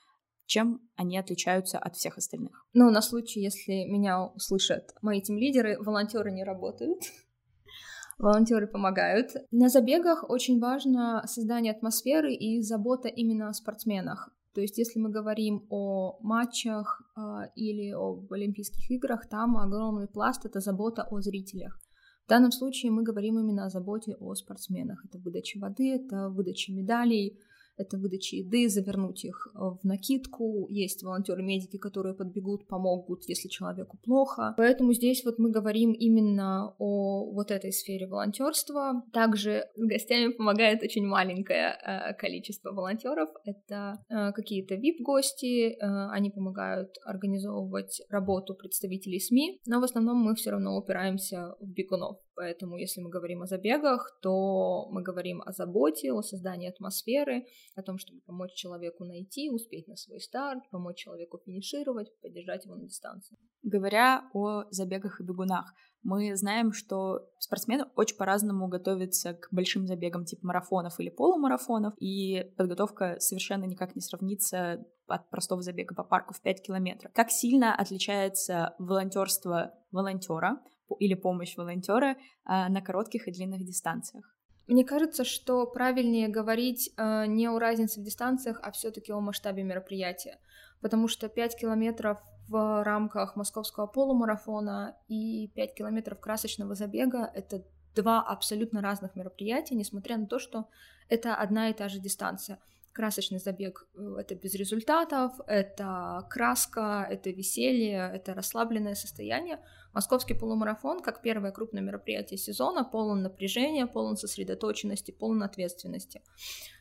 чем 0.46 0.82
они 0.96 1.18
отличаются 1.18 1.78
от 1.78 1.96
всех 1.96 2.18
остальных? 2.18 2.66
Ну, 2.74 2.90
на 2.90 3.02
случай, 3.02 3.42
если 3.42 3.86
меня 3.86 4.26
услышат 4.26 4.96
мои 5.02 5.22
тим-лидеры, 5.22 5.78
волонтеры 5.80 6.32
не 6.32 6.44
работают. 6.44 7.02
Волонтеры 8.18 8.66
помогают. 8.68 9.32
На 9.52 9.70
забегах 9.70 10.28
очень 10.28 10.60
важно 10.60 11.24
создание 11.28 11.72
атмосферы 11.72 12.34
и 12.34 12.62
забота 12.62 13.10
именно 13.10 13.50
о 13.50 13.54
спортсменах. 13.54 14.32
То 14.56 14.62
есть, 14.62 14.80
если 14.80 15.00
мы 15.00 15.12
говорим 15.12 15.68
о 15.70 16.18
матчах 16.22 17.04
э, 17.16 17.22
или 17.56 17.92
об 17.92 18.34
Олимпийских 18.34 18.90
играх, 18.90 19.30
там 19.30 19.56
огромный 19.56 20.08
пласт 20.08 20.46
это 20.46 20.62
забота 20.62 21.04
о 21.04 21.22
зрителях. 21.22 21.80
В 22.26 22.30
данном 22.30 22.52
случае 22.52 22.92
мы 22.92 23.04
говорим 23.04 23.38
именно 23.38 23.66
о 23.66 23.70
заботе 23.70 24.16
о 24.20 24.34
спортсменах. 24.34 25.06
Это 25.06 25.20
выдача 25.20 25.60
воды, 25.60 25.94
это 25.94 26.30
выдача 26.30 26.74
медалей, 26.74 27.40
это 27.78 27.98
выдача 27.98 28.36
еды, 28.36 28.70
завернуть 28.70 29.24
их 29.26 29.48
э, 29.54 29.60
в 29.60 29.80
накидку. 29.84 30.68
Есть 30.70 31.04
волонтеры-медики, 31.04 31.78
которые 31.78 32.16
подбегут, 32.16 32.68
помогут, 32.68 33.24
если 33.28 33.48
человеку 33.48 33.98
плохо. 34.04 34.54
Поэтому 34.58 34.94
здесь 34.94 35.24
вот 35.26 35.40
мы 35.40 35.52
говорим 35.52 35.92
именно 35.92 36.76
о 36.80 37.32
вот 37.32 37.52
этой 37.52 37.72
сфере 37.72 38.08
волонтерства. 38.08 39.04
Также 39.14 39.66
с 39.76 39.86
гостями 39.86 40.32
помогает 40.32 40.84
очень 40.84 41.06
маленькое 41.06 41.78
э, 41.86 42.14
количество 42.16 42.72
волонтеров. 42.72 43.30
Это 43.46 44.04
э, 44.10 44.32
какие-то 44.34 44.76
VIP-гости, 44.76 45.78
они 45.80 46.30
помогают 46.30 46.96
организовывать 47.06 48.02
работу 48.10 48.56
представителей 48.56 49.20
СМИ, 49.20 49.62
но 49.66 49.80
в 49.80 49.84
основном 49.84 50.18
мы 50.18 50.36
все 50.36 50.52
равно 50.52 50.78
упираемся 50.78 51.56
в 51.60 51.68
бегунов. 51.68 52.18
Поэтому, 52.38 52.78
если 52.78 53.02
мы 53.02 53.10
говорим 53.10 53.42
о 53.42 53.48
забегах, 53.48 54.16
то 54.22 54.88
мы 54.92 55.02
говорим 55.02 55.42
о 55.44 55.52
заботе, 55.52 56.14
о 56.14 56.22
создании 56.22 56.70
атмосферы, 56.70 57.48
о 57.76 57.82
том, 57.82 57.98
чтобы 57.98 58.22
помочь 58.22 58.54
человеку 58.54 59.06
найти, 59.06 59.50
успеть 59.50 59.88
на 59.88 59.96
свой 59.96 60.20
старт, 60.20 60.64
помочь 60.70 60.98
человеку 60.98 61.40
финишировать, 61.44 62.12
поддержать 62.22 62.66
его 62.66 62.76
на 62.76 62.86
дистанции. 62.86 63.36
Говоря 63.64 64.30
о 64.34 64.66
забегах 64.70 65.20
и 65.20 65.24
бегунах, 65.24 65.74
мы 66.04 66.36
знаем, 66.36 66.74
что 66.74 67.28
спортсмены 67.40 67.86
очень 67.96 68.18
по-разному 68.18 68.68
готовятся 68.68 69.34
к 69.34 69.48
большим 69.52 69.88
забегам 69.88 70.24
типа 70.24 70.46
марафонов 70.46 71.00
или 71.00 71.10
полумарафонов, 71.10 71.96
и 72.00 72.54
подготовка 72.56 73.16
совершенно 73.20 73.66
никак 73.66 73.96
не 73.96 74.02
сравнится 74.02 74.86
от 75.08 75.28
простого 75.32 75.64
забега 75.64 75.96
по 75.96 76.04
парку 76.04 76.36
в 76.36 76.42
5 76.42 76.62
километров. 76.62 77.12
Как 77.16 77.32
сильно 77.32 77.74
отличается 77.76 78.76
волонтерство 78.78 79.74
волонтера 79.92 80.62
или 80.96 81.14
помощь 81.14 81.58
волонтера 81.58 82.16
а, 82.46 82.70
на 82.70 82.82
коротких 82.82 83.28
и 83.28 83.32
длинных 83.32 83.66
дистанциях. 83.66 84.34
Мне 84.68 84.84
кажется, 84.84 85.24
что 85.24 85.66
правильнее 85.66 86.28
говорить 86.28 86.92
э, 86.98 87.26
не 87.26 87.48
о 87.48 87.58
разнице 87.58 88.02
в 88.02 88.04
дистанциях, 88.04 88.60
а 88.62 88.72
все-таки 88.72 89.14
о 89.14 89.22
масштабе 89.22 89.64
мероприятия. 89.64 90.40
Потому 90.82 91.08
что 91.08 91.30
5 91.30 91.58
километров 91.58 92.20
в 92.50 92.84
рамках 92.84 93.38
московского 93.38 93.88
полумарафона 93.88 94.98
и 95.08 95.50
5 95.56 95.74
километров 95.74 96.20
красочного 96.20 96.76
забега— 96.76 97.32
это 97.34 97.64
два 97.96 98.22
абсолютно 98.22 98.82
разных 98.82 99.16
мероприятия, 99.16 99.76
несмотря 99.76 100.18
на 100.18 100.28
то, 100.28 100.38
что 100.38 100.66
это 101.08 101.34
одна 101.36 101.70
и 101.70 101.74
та 101.74 101.88
же 101.88 102.00
дистанция. 102.00 102.60
Красочный 102.98 103.40
забег 103.40 103.88
э,— 103.96 104.16
это 104.20 104.34
без 104.34 104.56
результатов, 104.56 105.32
это 105.46 106.26
краска, 106.30 107.08
это 107.08 107.30
веселье, 107.30 108.12
это 108.14 108.34
расслабленное 108.34 108.96
состояние. 108.96 109.60
Московский 109.94 110.34
полумарафон, 110.34 111.02
как 111.02 111.22
первое 111.22 111.52
крупное 111.52 111.84
мероприятие 111.84 112.40
сезона, 112.40 112.84
полон 112.84 113.22
напряжения, 113.22 113.86
полон 113.86 114.18
сосредоточенности, 114.18 115.12
полон 115.12 115.44
ответственности. 115.44 116.22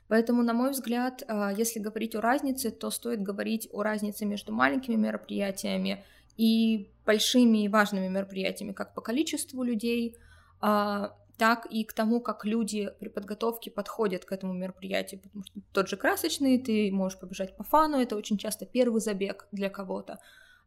Поэтому, 0.08 0.42
на 0.42 0.54
мой 0.54 0.70
взгляд, 0.70 1.22
э, 1.28 1.50
если 1.58 1.80
говорить 1.80 2.14
о 2.14 2.22
разнице, 2.22 2.70
то 2.70 2.90
стоит 2.90 3.22
говорить 3.22 3.68
о 3.70 3.82
разнице 3.82 4.24
между 4.24 4.52
маленькими 4.52 4.96
мероприятиями 4.96 6.02
и 6.38 6.90
большими 7.04 7.64
и 7.64 7.68
важными 7.68 8.08
мероприятиями, 8.08 8.72
как 8.72 8.94
по 8.94 9.02
количеству 9.02 9.62
людей, 9.62 10.16
а, 10.60 11.14
так 11.38 11.66
и 11.66 11.84
к 11.84 11.92
тому, 11.92 12.20
как 12.20 12.44
люди 12.44 12.90
при 12.98 13.08
подготовке 13.08 13.70
подходят 13.70 14.24
к 14.24 14.32
этому 14.32 14.52
мероприятию, 14.52 15.20
потому 15.20 15.44
что 15.44 15.60
тот 15.72 15.88
же 15.88 15.96
красочный, 15.96 16.58
ты 16.58 16.90
можешь 16.90 17.18
побежать 17.18 17.56
по 17.56 17.64
фану, 17.64 17.98
это 17.98 18.16
очень 18.16 18.38
часто 18.38 18.66
первый 18.66 19.00
забег 19.00 19.46
для 19.52 19.68
кого-то, 19.68 20.18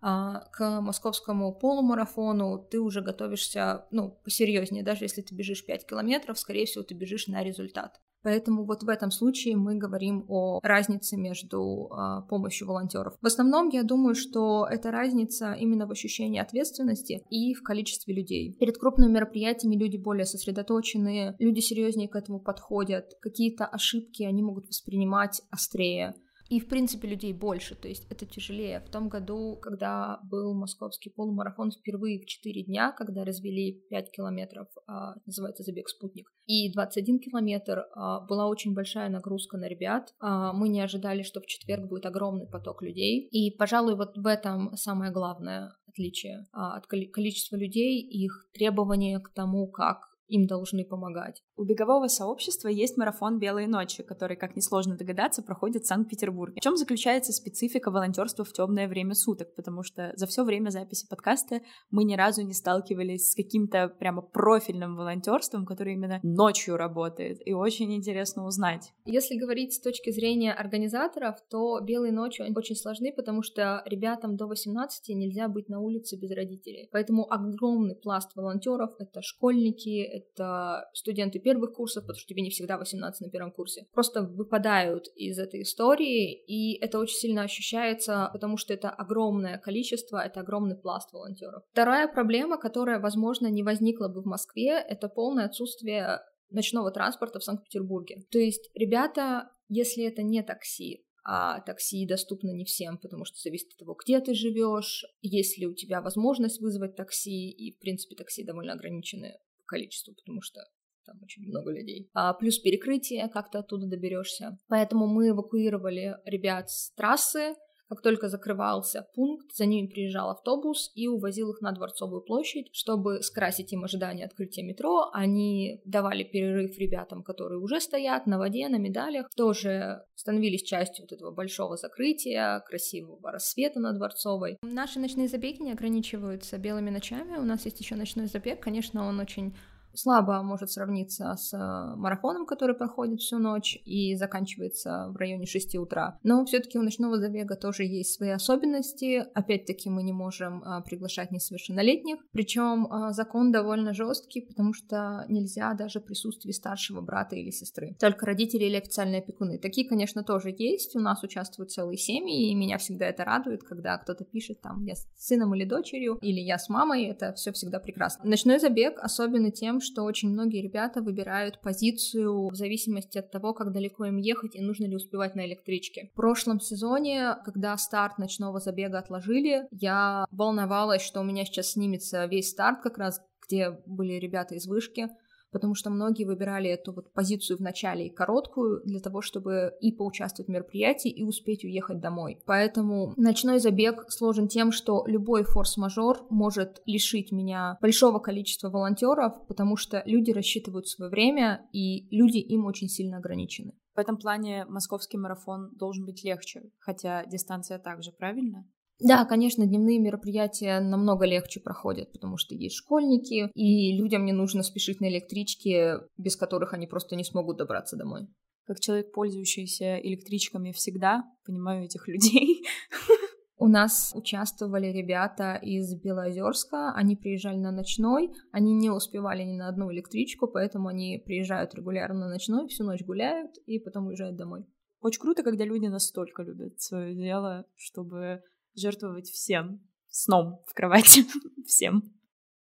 а 0.01 0.45
к 0.51 0.81
московскому 0.81 1.53
полумарафону 1.53 2.57
ты 2.57 2.79
уже 2.79 3.01
готовишься, 3.01 3.85
ну, 3.91 4.17
посерьезнее, 4.23 4.83
даже 4.83 5.05
если 5.05 5.21
ты 5.21 5.35
бежишь 5.35 5.65
5 5.65 5.85
километров, 5.85 6.39
скорее 6.39 6.65
всего, 6.65 6.83
ты 6.83 6.93
бежишь 6.93 7.27
на 7.27 7.43
результат. 7.43 7.99
Поэтому 8.23 8.65
вот 8.65 8.83
в 8.83 8.89
этом 8.89 9.11
случае 9.11 9.55
мы 9.55 9.75
говорим 9.75 10.25
о 10.27 10.59
разнице 10.61 11.17
между 11.17 11.89
э, 11.89 12.27
помощью 12.27 12.67
волонтеров. 12.67 13.13
В 13.21 13.25
основном 13.25 13.69
я 13.69 13.83
думаю, 13.83 14.15
что 14.15 14.67
эта 14.69 14.91
разница 14.91 15.53
именно 15.53 15.87
в 15.87 15.91
ощущении 15.91 16.39
ответственности 16.39 17.23
и 17.29 17.53
в 17.53 17.63
количестве 17.63 18.13
людей. 18.13 18.55
Перед 18.59 18.77
крупными 18.77 19.11
мероприятиями 19.11 19.75
люди 19.75 19.97
более 19.97 20.25
сосредоточенные, 20.25 21.35
люди 21.39 21.59
серьезнее 21.59 22.09
к 22.09 22.15
этому 22.15 22.39
подходят, 22.39 23.13
какие-то 23.21 23.65
ошибки 23.65 24.23
они 24.23 24.43
могут 24.43 24.67
воспринимать 24.67 25.41
острее. 25.49 26.15
И, 26.49 26.59
в 26.59 26.67
принципе, 26.67 27.07
людей 27.07 27.31
больше, 27.31 27.75
то 27.75 27.87
есть 27.87 28.07
это 28.09 28.25
тяжелее. 28.25 28.79
В 28.79 28.89
том 28.89 29.07
году, 29.07 29.55
когда 29.61 30.19
был 30.23 30.55
московский 30.55 31.11
полумарафон 31.11 31.71
впервые 31.71 32.19
в 32.19 32.25
4 32.25 32.63
дня, 32.63 32.91
когда 32.91 33.23
развели 33.23 33.85
5 33.89 34.11
километров, 34.11 34.67
а, 34.87 35.13
называется 35.25 35.63
забег 35.63 35.87
«Спутник», 35.89 36.31
и 36.47 36.73
21 36.73 37.19
километр, 37.19 37.85
а, 37.93 38.21
была 38.21 38.47
очень 38.47 38.73
большая 38.73 39.09
нагрузка 39.09 39.57
на 39.57 39.67
ребят. 39.67 40.15
А, 40.19 40.51
мы 40.53 40.69
не 40.69 40.81
ожидали, 40.81 41.21
что 41.21 41.39
в 41.39 41.45
четверг 41.45 41.87
будет 41.87 42.07
огромный 42.07 42.47
поток 42.47 42.81
людей. 42.81 43.27
И, 43.31 43.55
пожалуй, 43.55 43.95
вот 43.95 44.17
в 44.17 44.25
этом 44.25 44.75
самое 44.75 45.11
главное 45.11 45.75
отличие 45.87 46.45
от 46.51 46.87
количества 46.87 47.55
людей, 47.55 48.01
их 48.01 48.47
требования 48.53 49.19
к 49.19 49.29
тому, 49.33 49.67
как 49.67 50.09
им 50.29 50.45
должны 50.47 50.85
помогать. 50.85 51.43
У 51.59 51.65
бегового 51.65 52.07
сообщества 52.07 52.69
есть 52.69 52.95
марафон 52.95 53.37
«Белые 53.37 53.67
ночи», 53.67 54.01
который, 54.01 54.37
как 54.37 54.55
несложно 54.55 54.95
догадаться, 54.95 55.43
проходит 55.43 55.83
в 55.83 55.87
Санкт-Петербурге. 55.87 56.61
В 56.61 56.63
чем 56.63 56.77
заключается 56.77 57.33
специфика 57.33 57.91
волонтерства 57.91 58.45
в 58.45 58.53
темное 58.53 58.87
время 58.87 59.13
суток? 59.13 59.53
Потому 59.55 59.83
что 59.83 60.13
за 60.15 60.25
все 60.25 60.45
время 60.45 60.69
записи 60.69 61.05
подкаста 61.09 61.59
мы 61.91 62.05
ни 62.05 62.15
разу 62.15 62.43
не 62.43 62.53
сталкивались 62.53 63.31
с 63.31 63.35
каким-то 63.35 63.89
прямо 63.89 64.21
профильным 64.21 64.95
волонтерством, 64.95 65.65
который 65.65 65.95
именно 65.95 66.21
ночью 66.23 66.77
работает. 66.77 67.45
И 67.45 67.51
очень 67.51 67.93
интересно 67.93 68.45
узнать. 68.45 68.93
Если 69.03 69.35
говорить 69.35 69.73
с 69.73 69.81
точки 69.81 70.11
зрения 70.11 70.53
организаторов, 70.53 71.35
то 71.49 71.81
«Белые 71.81 72.13
ночи» 72.13 72.41
очень 72.55 72.77
сложны, 72.77 73.11
потому 73.11 73.43
что 73.43 73.83
ребятам 73.85 74.37
до 74.37 74.47
18 74.47 75.09
нельзя 75.09 75.49
быть 75.49 75.67
на 75.67 75.81
улице 75.81 76.15
без 76.15 76.31
родителей. 76.31 76.87
Поэтому 76.93 77.29
огромный 77.29 77.95
пласт 77.95 78.33
волонтеров— 78.37 78.91
это 78.99 79.21
школьники, 79.21 80.01
это 80.01 80.89
студенты 80.93 81.48
первых 81.49 81.73
курсов, 81.73 82.03
потому 82.03 82.19
что 82.19 82.27
тебе 82.27 82.41
не 82.41 82.49
всегда 82.49 82.77
18 82.77 83.21
на 83.21 83.29
первом 83.29 83.51
курсе, 83.51 83.85
просто 83.93 84.21
выпадают 84.21 85.05
из 85.15 85.39
этой 85.39 85.61
истории, 85.61 86.33
и 86.33 86.77
это 86.79 86.99
очень 86.99 87.17
сильно 87.17 87.41
ощущается, 87.43 88.29
потому 88.33 88.57
что 88.57 88.73
это 88.73 88.89
огромное 88.89 89.57
количество, 89.57 90.17
это 90.17 90.41
огромный 90.41 90.75
пласт 90.75 91.11
волонтеров. 91.13 91.63
Вторая 91.71 92.07
проблема, 92.07 92.57
которая, 92.57 92.99
возможно, 92.99 93.47
не 93.47 93.63
возникла 93.63 94.07
бы 94.07 94.21
в 94.21 94.25
Москве, 94.25 94.85
это 94.89 95.09
полное 95.09 95.45
отсутствие 95.45 96.19
ночного 96.51 96.91
транспорта 96.91 97.39
в 97.39 97.43
Санкт-Петербурге. 97.43 98.25
То 98.31 98.39
есть 98.39 98.69
ребята, 98.73 99.49
если 99.67 100.03
это 100.03 100.23
не 100.23 100.43
такси, 100.43 101.05
а 101.23 101.61
такси 101.61 102.07
доступно 102.07 102.51
не 102.51 102.65
всем, 102.65 102.97
потому 102.97 103.25
что 103.25 103.37
зависит 103.37 103.71
от 103.73 103.77
того, 103.77 103.95
где 104.03 104.19
ты 104.19 104.33
живешь, 104.33 105.05
есть 105.21 105.57
ли 105.57 105.67
у 105.67 105.73
тебя 105.73 106.01
возможность 106.01 106.61
вызвать 106.61 106.95
такси, 106.95 107.49
и, 107.49 107.75
в 107.75 107.79
принципе, 107.79 108.15
такси 108.15 108.43
довольно 108.43 108.73
ограничены 108.73 109.37
количеству, 109.65 110.15
потому 110.15 110.41
что 110.41 110.61
там 111.09 111.19
очень 111.23 111.47
много 111.47 111.71
людей. 111.71 112.09
А, 112.13 112.33
плюс 112.33 112.59
перекрытие, 112.59 113.27
как 113.29 113.49
ты 113.49 113.57
оттуда 113.57 113.87
доберешься. 113.87 114.57
Поэтому 114.67 115.07
мы 115.07 115.29
эвакуировали 115.29 116.17
ребят 116.25 116.69
с 116.69 116.91
трассы, 116.93 117.55
как 117.89 118.03
только 118.03 118.29
закрывался 118.29 119.07
пункт, 119.15 119.55
за 119.55 119.65
ними 119.65 119.87
приезжал 119.87 120.29
автобус 120.29 120.91
и 120.93 121.07
увозил 121.07 121.49
их 121.51 121.61
на 121.61 121.71
Дворцовую 121.71 122.21
площадь, 122.21 122.69
чтобы 122.71 123.23
скрасить 123.23 123.73
им 123.73 123.83
ожидание 123.83 124.27
открытия 124.27 124.61
метро. 124.61 125.09
Они 125.11 125.81
давали 125.85 126.23
перерыв 126.23 126.77
ребятам, 126.77 127.23
которые 127.23 127.59
уже 127.59 127.81
стоят 127.81 128.27
на 128.27 128.37
воде, 128.37 128.67
на 128.67 128.77
медалях, 128.77 129.27
тоже 129.35 130.03
становились 130.13 130.61
частью 130.61 131.05
вот 131.05 131.13
этого 131.13 131.31
большого 131.31 131.77
закрытия, 131.77 132.59
красивого 132.59 133.31
рассвета 133.31 133.79
на 133.79 133.91
Дворцовой. 133.93 134.59
Наши 134.61 134.99
ночные 134.99 135.27
забеги 135.27 135.63
не 135.63 135.71
ограничиваются 135.71 136.59
белыми 136.59 136.91
ночами. 136.91 137.37
У 137.37 137.43
нас 137.43 137.65
есть 137.65 137.79
еще 137.79 137.95
ночной 137.95 138.27
забег. 138.27 138.61
Конечно, 138.61 139.07
он 139.07 139.19
очень 139.19 139.55
слабо 139.93 140.41
может 140.43 140.71
сравниться 140.71 141.35
с 141.35 141.53
э, 141.53 141.95
марафоном, 141.95 142.45
который 142.45 142.75
проходит 142.75 143.19
всю 143.19 143.37
ночь 143.37 143.77
и 143.85 144.15
заканчивается 144.15 145.07
в 145.09 145.17
районе 145.17 145.45
6 145.45 145.75
утра. 145.75 146.17
Но 146.23 146.45
все-таки 146.45 146.77
у 146.77 146.81
ночного 146.81 147.19
забега 147.19 147.55
тоже 147.55 147.83
есть 147.83 148.13
свои 148.15 148.29
особенности. 148.29 149.25
Опять-таки 149.33 149.89
мы 149.89 150.03
не 150.03 150.13
можем 150.13 150.63
а, 150.63 150.81
приглашать 150.81 151.31
несовершеннолетних. 151.31 152.19
Причем 152.31 152.87
а, 152.89 153.11
закон 153.11 153.51
довольно 153.51 153.93
жесткий, 153.93 154.41
потому 154.41 154.73
что 154.73 155.25
нельзя 155.27 155.73
даже 155.73 155.99
присутствие 155.99 156.53
старшего 156.53 157.01
брата 157.01 157.35
или 157.35 157.51
сестры. 157.51 157.95
Только 157.99 158.25
родители 158.25 158.65
или 158.65 158.75
официальные 158.75 159.21
опекуны. 159.21 159.59
Такие, 159.59 159.87
конечно, 159.87 160.23
тоже 160.23 160.53
есть. 160.57 160.95
У 160.95 160.99
нас 160.99 161.23
участвуют 161.23 161.71
целые 161.71 161.97
семьи, 161.97 162.49
и 162.49 162.55
меня 162.55 162.77
всегда 162.77 163.05
это 163.05 163.23
радует, 163.23 163.63
когда 163.63 163.97
кто-то 163.97 164.23
пишет 164.23 164.61
там 164.61 164.83
я 164.85 164.95
с 164.95 165.07
сыном 165.17 165.55
или 165.55 165.65
дочерью, 165.65 166.17
или 166.21 166.39
я 166.39 166.57
с 166.57 166.69
мамой. 166.69 167.05
Это 167.05 167.33
все 167.33 167.51
всегда 167.51 167.79
прекрасно. 167.79 168.25
Ночной 168.25 168.59
забег 168.59 168.99
особенный 168.99 169.51
что 169.81 170.03
очень 170.03 170.29
многие 170.29 170.61
ребята 170.61 171.01
выбирают 171.01 171.61
позицию 171.61 172.49
в 172.49 172.55
зависимости 172.55 173.17
от 173.17 173.31
того, 173.31 173.53
как 173.53 173.71
далеко 173.71 174.05
им 174.05 174.17
ехать 174.17 174.55
и 174.55 174.61
нужно 174.61 174.85
ли 174.85 174.95
успевать 174.95 175.35
на 175.35 175.45
электричке. 175.45 176.09
В 176.13 176.15
прошлом 176.15 176.59
сезоне, 176.59 177.35
когда 177.45 177.77
старт 177.77 178.17
ночного 178.17 178.59
забега 178.59 178.99
отложили, 178.99 179.67
я 179.71 180.25
волновалась, 180.31 181.01
что 181.01 181.21
у 181.21 181.23
меня 181.23 181.45
сейчас 181.45 181.71
снимется 181.71 182.25
весь 182.25 182.49
старт 182.49 182.81
как 182.81 182.97
раз, 182.97 183.21
где 183.47 183.79
были 183.85 184.13
ребята 184.13 184.55
из 184.55 184.67
вышки, 184.67 185.09
потому 185.51 185.75
что 185.75 185.89
многие 185.89 186.25
выбирали 186.25 186.69
эту 186.69 186.93
вот 186.93 187.11
позицию 187.13 187.57
в 187.57 187.61
начале 187.61 188.07
и 188.07 188.13
короткую 188.13 188.81
для 188.83 188.99
того, 188.99 189.21
чтобы 189.21 189.73
и 189.81 189.91
поучаствовать 189.91 190.47
в 190.47 190.51
мероприятии, 190.51 191.11
и 191.11 191.23
успеть 191.23 191.63
уехать 191.63 191.99
домой. 191.99 192.41
Поэтому 192.45 193.13
ночной 193.17 193.59
забег 193.59 194.05
сложен 194.09 194.47
тем, 194.47 194.71
что 194.71 195.03
любой 195.07 195.43
форс-мажор 195.43 196.25
может 196.29 196.81
лишить 196.85 197.31
меня 197.31 197.77
большого 197.81 198.19
количества 198.19 198.69
волонтеров, 198.69 199.33
потому 199.47 199.75
что 199.75 200.03
люди 200.05 200.31
рассчитывают 200.31 200.87
свое 200.87 201.09
время, 201.09 201.67
и 201.73 202.07
люди 202.15 202.37
им 202.37 202.65
очень 202.65 202.87
сильно 202.87 203.17
ограничены. 203.17 203.73
В 203.95 203.99
этом 203.99 204.17
плане 204.17 204.65
московский 204.65 205.17
марафон 205.17 205.75
должен 205.75 206.05
быть 206.05 206.23
легче, 206.23 206.61
хотя 206.79 207.25
дистанция 207.25 207.79
также, 207.79 208.11
правильно? 208.11 208.65
Да, 208.99 209.23
конечно, 209.23 209.65
дневные 209.65 209.97
мероприятия 209.97 210.81
намного 210.81 211.25
легче 211.25 211.61
проходят, 211.61 212.11
потому 212.11 212.37
что 212.37 212.53
есть 212.53 212.75
школьники, 212.75 213.49
и 213.53 213.97
людям 213.97 214.25
не 214.25 214.33
нужно 214.33 214.61
спешить 214.61 214.99
на 214.99 215.07
электричке, 215.07 215.99
без 216.17 216.35
которых 216.35 216.73
они 216.73 216.85
просто 216.85 217.15
не 217.15 217.23
смогут 217.23 217.57
добраться 217.57 217.95
домой. 217.95 218.27
Как 218.65 218.81
человек, 218.81 219.13
пользующийся 219.13 219.97
электричками 219.97 220.71
всегда, 220.73 221.23
понимаю 221.45 221.85
этих 221.85 222.07
людей. 222.07 222.63
У 223.57 223.67
нас 223.67 224.11
участвовали 224.15 224.87
ребята 224.87 225.55
из 225.55 225.93
Белозерска, 225.95 226.93
они 226.93 227.15
приезжали 227.15 227.57
на 227.57 227.71
ночной, 227.71 228.31
они 228.51 228.73
не 228.73 228.89
успевали 228.89 229.43
ни 229.43 229.57
на 229.57 229.69
одну 229.69 229.91
электричку, 229.91 230.47
поэтому 230.47 230.87
они 230.87 231.21
приезжают 231.25 231.73
регулярно 231.73 232.19
на 232.19 232.29
ночной, 232.29 232.67
всю 232.67 232.83
ночь 232.83 233.03
гуляют 233.03 233.51
и 233.65 233.79
потом 233.79 234.07
уезжают 234.07 234.37
домой. 234.37 234.65
Очень 235.01 235.21
круто, 235.21 235.43
когда 235.43 235.65
люди 235.65 235.87
настолько 235.87 236.43
любят 236.43 236.79
свое 236.79 237.15
дело, 237.15 237.65
чтобы 237.75 238.43
жертвовать 238.79 239.29
всем 239.29 239.81
сном 240.09 240.61
в 240.67 240.73
кровати, 240.73 241.25
всем. 241.65 242.03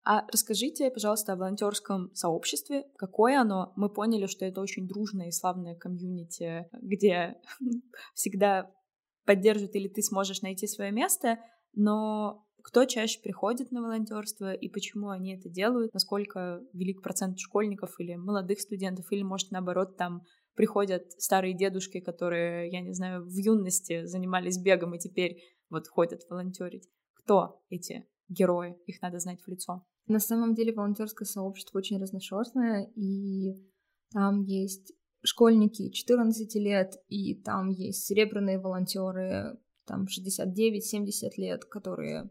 А 0.05 0.27
расскажите, 0.33 0.91
пожалуйста, 0.91 1.35
о 1.35 1.37
волонтерском 1.37 2.15
сообществе. 2.15 2.85
Какое 2.97 3.41
оно? 3.41 3.73
Мы 3.77 3.91
поняли, 3.91 4.27
что 4.27 4.47
это 4.47 4.61
очень 4.61 4.89
дружное 4.89 5.29
и 5.29 5.33
славное 5.33 5.75
комьюнити, 5.75 6.67
где 6.73 7.37
всегда 8.15 8.71
поддержат 9.27 9.75
или 9.77 9.89
ты 9.89 10.01
сможешь 10.03 10.41
найти 10.41 10.67
свое 10.67 10.91
место, 10.91 11.39
но 11.75 12.47
кто 12.63 12.85
чаще 12.87 13.21
приходит 13.23 13.71
на 13.71 13.83
волонтерство 13.83 14.53
и 14.53 14.69
почему 14.69 15.11
они 15.11 15.37
это 15.37 15.49
делают, 15.49 15.93
насколько 15.93 16.61
велик 16.73 17.03
процент 17.03 17.39
школьников 17.39 17.99
или 17.99 18.15
молодых 18.17 18.61
студентов, 18.61 19.07
или, 19.11 19.23
может, 19.23 19.51
наоборот, 19.51 19.97
там 19.97 20.23
приходят 20.55 21.13
старые 21.13 21.55
дедушки, 21.55 22.01
которые, 22.01 22.71
я 22.71 22.81
не 22.81 22.93
знаю, 22.93 23.25
в 23.25 23.37
юности 23.37 24.07
занимались 24.07 24.59
бегом 24.59 24.95
и 24.95 24.99
теперь 24.99 25.39
вот 25.71 25.89
ходят 25.89 26.23
волонтерить. 26.29 26.89
Кто 27.15 27.63
эти 27.69 28.07
герои? 28.29 28.77
Их 28.87 29.01
надо 29.03 29.19
знать 29.19 29.41
в 29.43 29.49
лицо. 29.49 29.85
На 30.07 30.21
самом 30.21 30.55
деле 30.55 30.73
волонтерское 30.73 31.27
сообщество 31.27 31.79
очень 31.79 31.99
разношерстное, 31.99 32.91
и 32.95 33.55
там 34.13 34.43
есть 34.43 34.95
школьники 35.23 35.91
14 35.91 36.55
лет, 36.57 36.95
и 37.09 37.35
там 37.35 37.69
есть 37.69 38.07
серебряные 38.07 38.59
волонтеры, 38.59 39.59
там 39.87 40.07
69-70 40.07 41.31
лет, 41.37 41.65
которые 41.65 42.31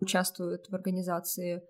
участвуют 0.00 0.68
в 0.68 0.74
организации. 0.74 1.62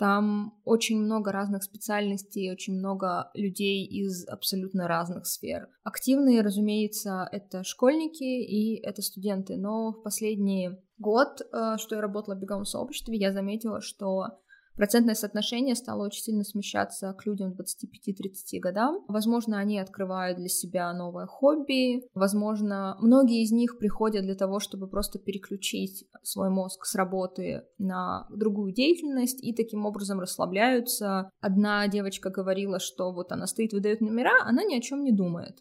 Там 0.00 0.54
очень 0.64 0.98
много 0.98 1.30
разных 1.30 1.62
специальностей, 1.62 2.50
очень 2.50 2.78
много 2.78 3.30
людей 3.34 3.84
из 3.84 4.26
абсолютно 4.26 4.88
разных 4.88 5.26
сфер. 5.26 5.68
Активные, 5.84 6.40
разумеется, 6.40 7.28
это 7.30 7.64
школьники 7.64 8.24
и 8.24 8.80
это 8.82 9.02
студенты, 9.02 9.58
но 9.58 9.92
в 9.92 10.02
последний 10.02 10.70
год, 10.96 11.42
э, 11.42 11.76
что 11.76 11.96
я 11.96 12.00
работала 12.00 12.34
в 12.34 12.40
беговом 12.40 12.64
сообществе, 12.64 13.18
я 13.18 13.30
заметила, 13.30 13.82
что 13.82 14.40
Процентное 14.80 15.14
соотношение 15.14 15.74
стало 15.74 16.06
очень 16.06 16.22
сильно 16.22 16.42
смещаться 16.42 17.12
к 17.12 17.26
людям 17.26 17.52
25-30 17.52 18.60
годам. 18.60 19.04
Возможно, 19.08 19.58
они 19.58 19.78
открывают 19.78 20.38
для 20.38 20.48
себя 20.48 20.90
новое 20.94 21.26
хобби. 21.26 22.08
Возможно, 22.14 22.96
многие 22.98 23.42
из 23.42 23.52
них 23.52 23.76
приходят 23.76 24.22
для 24.22 24.34
того, 24.34 24.58
чтобы 24.58 24.88
просто 24.88 25.18
переключить 25.18 26.06
свой 26.22 26.48
мозг 26.48 26.86
с 26.86 26.94
работы 26.94 27.64
на 27.76 28.26
другую 28.30 28.72
деятельность 28.72 29.44
и 29.44 29.52
таким 29.52 29.84
образом 29.84 30.18
расслабляются. 30.18 31.28
Одна 31.42 31.86
девочка 31.86 32.30
говорила, 32.30 32.80
что 32.80 33.12
вот 33.12 33.32
она 33.32 33.46
стоит, 33.46 33.74
выдает 33.74 34.00
номера, 34.00 34.42
она 34.46 34.64
ни 34.64 34.74
о 34.74 34.80
чем 34.80 35.04
не 35.04 35.12
думает. 35.12 35.58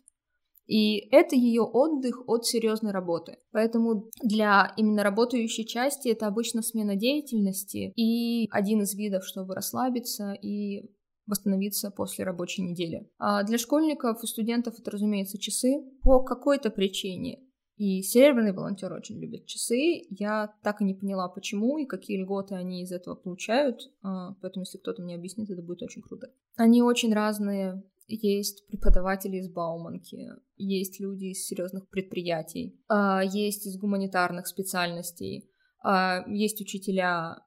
И 0.69 1.09
это 1.09 1.35
ее 1.35 1.63
отдых 1.63 2.29
от 2.29 2.45
серьезной 2.45 2.91
работы. 2.91 3.38
Поэтому 3.51 4.11
для 4.21 4.71
именно 4.77 5.01
работающей 5.01 5.65
части 5.65 6.09
это 6.09 6.27
обычно 6.27 6.61
смена 6.61 6.95
деятельности 6.95 7.91
и 7.95 8.47
один 8.51 8.83
из 8.83 8.93
видов, 8.93 9.25
чтобы 9.25 9.55
расслабиться 9.55 10.33
и 10.33 10.91
восстановиться 11.25 11.89
после 11.89 12.23
рабочей 12.23 12.61
недели. 12.61 13.09
А 13.17 13.41
для 13.41 13.57
школьников 13.57 14.23
и 14.23 14.27
студентов 14.27 14.79
это, 14.79 14.91
разумеется, 14.91 15.39
часы 15.39 15.81
по 16.03 16.21
какой-то 16.21 16.69
причине. 16.69 17.39
И 17.77 18.03
серебряный 18.03 18.53
волонтер 18.53 18.93
очень 18.93 19.19
любит 19.19 19.47
часы. 19.47 20.05
Я 20.11 20.53
так 20.63 20.81
и 20.81 20.83
не 20.83 20.93
поняла, 20.93 21.29
почему 21.29 21.79
и 21.79 21.85
какие 21.85 22.21
льготы 22.21 22.53
они 22.53 22.83
из 22.83 22.91
этого 22.91 23.15
получают. 23.15 23.89
А, 24.03 24.35
поэтому, 24.41 24.65
если 24.65 24.77
кто-то 24.77 25.01
мне 25.01 25.15
объяснит, 25.15 25.49
это 25.49 25.63
будет 25.63 25.81
очень 25.81 26.03
круто. 26.03 26.27
Они 26.57 26.83
очень 26.83 27.11
разные 27.11 27.81
есть 28.15 28.67
преподаватели 28.67 29.37
из 29.37 29.49
Бауманки, 29.49 30.29
есть 30.57 30.99
люди 30.99 31.25
из 31.25 31.45
серьезных 31.45 31.89
предприятий, 31.89 32.79
а, 32.87 33.21
есть 33.23 33.65
из 33.67 33.77
гуманитарных 33.77 34.47
специальностей, 34.47 35.49
а, 35.83 36.23
есть 36.27 36.61
учителя, 36.61 37.37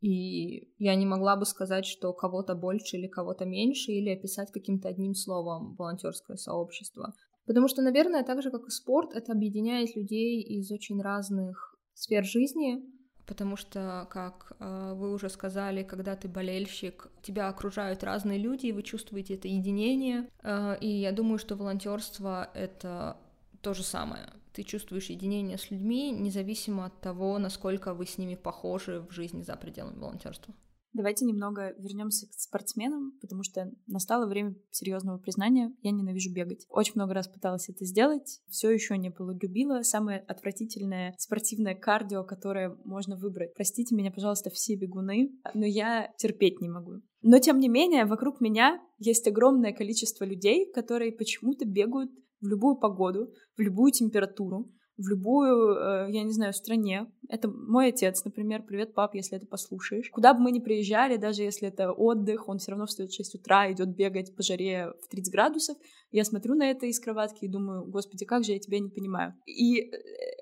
и 0.00 0.72
я 0.78 0.94
не 0.94 1.06
могла 1.06 1.36
бы 1.36 1.44
сказать, 1.44 1.86
что 1.86 2.12
кого-то 2.12 2.54
больше 2.54 2.96
или 2.96 3.06
кого-то 3.06 3.44
меньше, 3.44 3.92
или 3.92 4.10
описать 4.10 4.50
каким-то 4.52 4.88
одним 4.88 5.14
словом 5.14 5.74
волонтерское 5.76 6.36
сообщество. 6.36 7.14
Потому 7.46 7.68
что, 7.68 7.82
наверное, 7.82 8.22
так 8.22 8.42
же, 8.42 8.50
как 8.50 8.66
и 8.66 8.70
спорт, 8.70 9.14
это 9.14 9.32
объединяет 9.32 9.96
людей 9.96 10.40
из 10.42 10.70
очень 10.70 11.00
разных 11.00 11.76
сфер 11.94 12.24
жизни, 12.24 12.82
потому 13.30 13.56
что, 13.56 14.08
как 14.10 14.54
э, 14.58 14.92
вы 14.96 15.14
уже 15.14 15.28
сказали, 15.28 15.84
когда 15.84 16.16
ты 16.16 16.26
болельщик, 16.26 17.06
тебя 17.22 17.48
окружают 17.48 18.02
разные 18.02 18.40
люди, 18.40 18.66
и 18.66 18.72
вы 18.72 18.82
чувствуете 18.82 19.34
это 19.34 19.46
единение. 19.46 20.28
Э, 20.42 20.76
и 20.80 20.88
я 20.88 21.12
думаю, 21.12 21.38
что 21.38 21.54
волонтерство 21.54 22.50
это 22.54 23.16
то 23.60 23.72
же 23.72 23.84
самое. 23.84 24.26
Ты 24.52 24.64
чувствуешь 24.64 25.10
единение 25.10 25.58
с 25.58 25.70
людьми, 25.70 26.10
независимо 26.10 26.86
от 26.86 27.00
того, 27.00 27.38
насколько 27.38 27.94
вы 27.94 28.04
с 28.04 28.18
ними 28.18 28.34
похожи 28.34 28.98
в 29.08 29.12
жизни 29.12 29.42
за 29.42 29.54
пределами 29.54 30.00
волонтерства. 30.00 30.52
Давайте 30.92 31.24
немного 31.24 31.72
вернемся 31.78 32.26
к 32.26 32.32
спортсменам, 32.34 33.12
потому 33.20 33.42
что 33.44 33.70
настало 33.86 34.26
время 34.26 34.56
серьезного 34.70 35.18
признания. 35.18 35.72
Я 35.82 35.92
ненавижу 35.92 36.32
бегать. 36.32 36.66
Очень 36.68 36.94
много 36.96 37.14
раз 37.14 37.28
пыталась 37.28 37.68
это 37.68 37.84
сделать, 37.84 38.40
все 38.48 38.70
еще 38.70 38.98
не 38.98 39.10
полюбила. 39.10 39.82
Самое 39.82 40.20
отвратительное 40.20 41.14
спортивное 41.18 41.74
кардио, 41.74 42.24
которое 42.24 42.76
можно 42.84 43.16
выбрать. 43.16 43.54
Простите 43.54 43.94
меня, 43.94 44.10
пожалуйста, 44.10 44.50
все 44.50 44.74
бегуны, 44.74 45.30
но 45.54 45.64
я 45.64 46.12
терпеть 46.18 46.60
не 46.60 46.68
могу. 46.68 47.02
Но 47.22 47.38
тем 47.38 47.60
не 47.60 47.68
менее, 47.68 48.04
вокруг 48.04 48.40
меня 48.40 48.80
есть 48.98 49.28
огромное 49.28 49.72
количество 49.72 50.24
людей, 50.24 50.70
которые 50.72 51.12
почему-то 51.12 51.66
бегают 51.66 52.10
в 52.40 52.46
любую 52.46 52.76
погоду, 52.76 53.32
в 53.56 53.60
любую 53.60 53.92
температуру, 53.92 54.72
в 55.00 55.08
любую, 55.08 55.76
э, 55.76 56.10
я 56.10 56.22
не 56.22 56.32
знаю, 56.32 56.52
стране. 56.52 57.10
Это 57.28 57.48
мой 57.48 57.88
отец, 57.88 58.22
например. 58.24 58.62
Привет, 58.62 58.94
пап, 58.94 59.14
если 59.14 59.38
это 59.38 59.46
послушаешь. 59.46 60.10
Куда 60.10 60.34
бы 60.34 60.40
мы 60.40 60.52
ни 60.52 60.60
приезжали, 60.60 61.16
даже 61.16 61.42
если 61.42 61.68
это 61.68 61.92
отдых, 61.92 62.48
он 62.48 62.58
все 62.58 62.72
равно 62.72 62.86
встает 62.86 63.10
в 63.10 63.16
6 63.16 63.36
утра, 63.36 63.72
идет 63.72 63.88
бегать 63.96 64.36
по 64.36 64.42
жаре 64.42 64.92
в 65.02 65.08
30 65.08 65.32
градусов. 65.32 65.76
Я 66.10 66.24
смотрю 66.24 66.54
на 66.54 66.70
это 66.70 66.86
из 66.86 67.00
кроватки 67.00 67.44
и 67.44 67.48
думаю, 67.48 67.86
господи, 67.86 68.26
как 68.26 68.44
же 68.44 68.52
я 68.52 68.58
тебя 68.58 68.78
не 68.78 68.90
понимаю. 68.90 69.34
И 69.46 69.80
э, 69.80 69.90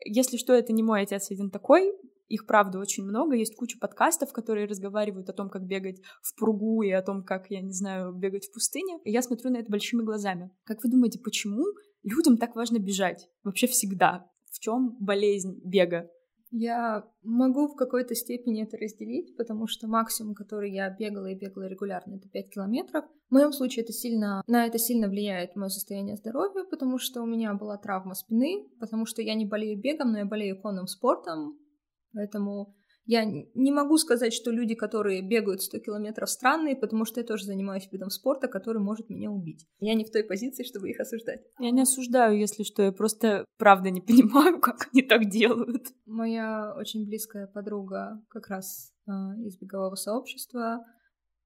если 0.04 0.36
что, 0.36 0.52
это 0.54 0.72
не 0.72 0.82
мой 0.82 1.02
отец 1.02 1.30
один 1.30 1.50
такой, 1.50 1.92
их, 2.26 2.44
правда, 2.46 2.78
очень 2.78 3.04
много. 3.04 3.36
Есть 3.36 3.56
куча 3.56 3.78
подкастов, 3.78 4.32
которые 4.32 4.66
разговаривают 4.66 5.30
о 5.30 5.32
том, 5.32 5.48
как 5.48 5.66
бегать 5.66 6.02
в 6.20 6.34
пругу 6.38 6.82
и 6.82 6.90
о 6.90 7.00
том, 7.00 7.22
как, 7.22 7.50
я 7.50 7.62
не 7.62 7.72
знаю, 7.72 8.12
бегать 8.12 8.46
в 8.46 8.52
пустыне. 8.52 8.98
И 9.04 9.12
я 9.12 9.22
смотрю 9.22 9.50
на 9.50 9.58
это 9.58 9.70
большими 9.70 10.02
глазами. 10.02 10.50
Как 10.64 10.82
вы 10.82 10.90
думаете, 10.90 11.20
почему 11.20 11.64
людям 12.02 12.36
так 12.36 12.54
важно 12.54 12.78
бежать? 12.78 13.30
Вообще 13.44 13.66
всегда 13.66 14.28
в 14.58 14.60
чем 14.60 14.96
болезнь 14.98 15.60
бега? 15.64 16.10
Я 16.50 17.04
могу 17.22 17.68
в 17.68 17.76
какой-то 17.76 18.14
степени 18.14 18.62
это 18.62 18.78
разделить, 18.78 19.36
потому 19.36 19.66
что 19.66 19.86
максимум, 19.86 20.34
который 20.34 20.72
я 20.72 20.88
бегала 20.90 21.26
и 21.26 21.38
бегала 21.38 21.68
регулярно, 21.68 22.14
это 22.16 22.28
5 22.28 22.50
километров. 22.50 23.04
В 23.28 23.34
моем 23.34 23.52
случае 23.52 23.84
это 23.84 23.92
сильно, 23.92 24.42
на 24.46 24.66
это 24.66 24.78
сильно 24.78 25.08
влияет 25.08 25.56
мое 25.56 25.68
состояние 25.68 26.16
здоровья, 26.16 26.64
потому 26.64 26.98
что 26.98 27.22
у 27.22 27.26
меня 27.26 27.52
была 27.52 27.76
травма 27.76 28.14
спины, 28.14 28.66
потому 28.80 29.04
что 29.04 29.20
я 29.20 29.34
не 29.34 29.44
болею 29.44 29.78
бегом, 29.78 30.12
но 30.12 30.18
я 30.18 30.24
болею 30.24 30.58
конным 30.60 30.86
спортом, 30.86 31.58
поэтому 32.14 32.74
я 33.08 33.24
не 33.24 33.72
могу 33.72 33.96
сказать, 33.96 34.34
что 34.34 34.50
люди, 34.50 34.74
которые 34.74 35.22
бегают 35.22 35.62
100 35.62 35.78
километров, 35.78 36.28
странные, 36.28 36.76
потому 36.76 37.06
что 37.06 37.20
я 37.20 37.26
тоже 37.26 37.46
занимаюсь 37.46 37.88
видом 37.90 38.10
спорта, 38.10 38.48
который 38.48 38.82
может 38.82 39.08
меня 39.08 39.30
убить. 39.30 39.66
Я 39.80 39.94
не 39.94 40.04
в 40.04 40.10
той 40.10 40.24
позиции, 40.24 40.62
чтобы 40.62 40.90
их 40.90 41.00
осуждать. 41.00 41.40
Я 41.58 41.70
не 41.70 41.80
осуждаю, 41.80 42.38
если 42.38 42.64
что, 42.64 42.82
я 42.82 42.92
просто 42.92 43.46
правда 43.56 43.88
не 43.88 44.02
понимаю, 44.02 44.60
как 44.60 44.90
они 44.92 45.00
так 45.00 45.30
делают. 45.30 45.86
Моя 46.04 46.74
очень 46.76 47.06
близкая 47.06 47.46
подруга 47.46 48.22
как 48.28 48.48
раз 48.48 48.92
э, 49.06 49.10
из 49.42 49.56
бегового 49.56 49.94
сообщества 49.94 50.84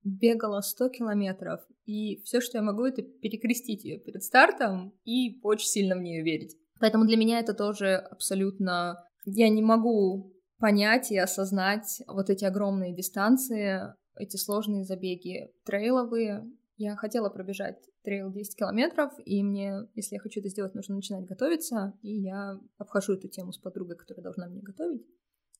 бегала 0.02 0.62
100 0.62 0.88
километров, 0.88 1.60
и 1.84 2.20
все, 2.24 2.40
что 2.40 2.58
я 2.58 2.64
могу, 2.64 2.86
это 2.86 3.02
перекрестить 3.02 3.84
ее 3.84 4.00
перед 4.00 4.24
стартом 4.24 4.98
и 5.04 5.38
очень 5.44 5.68
сильно 5.68 5.94
в 5.94 6.02
нее 6.02 6.24
верить. 6.24 6.56
Поэтому 6.80 7.06
для 7.06 7.16
меня 7.16 7.38
это 7.38 7.54
тоже 7.54 7.94
абсолютно... 7.94 9.04
Я 9.24 9.48
не 9.48 9.62
могу 9.62 10.31
понять 10.62 11.10
и 11.10 11.18
осознать 11.18 12.02
вот 12.06 12.30
эти 12.30 12.44
огромные 12.44 12.94
дистанции, 12.94 13.80
эти 14.14 14.36
сложные 14.36 14.84
забеги 14.84 15.52
трейловые. 15.64 16.48
Я 16.76 16.94
хотела 16.94 17.30
пробежать 17.30 17.84
трейл 18.04 18.30
10 18.30 18.56
километров, 18.56 19.12
и 19.24 19.42
мне, 19.42 19.88
если 19.96 20.14
я 20.14 20.20
хочу 20.20 20.38
это 20.38 20.48
сделать, 20.48 20.76
нужно 20.76 20.94
начинать 20.94 21.24
готовиться, 21.24 21.98
и 22.02 22.14
я 22.14 22.60
обхожу 22.78 23.14
эту 23.14 23.26
тему 23.26 23.50
с 23.50 23.58
подругой, 23.58 23.96
которая 23.96 24.22
должна 24.22 24.46
мне 24.46 24.62
готовить. 24.62 25.04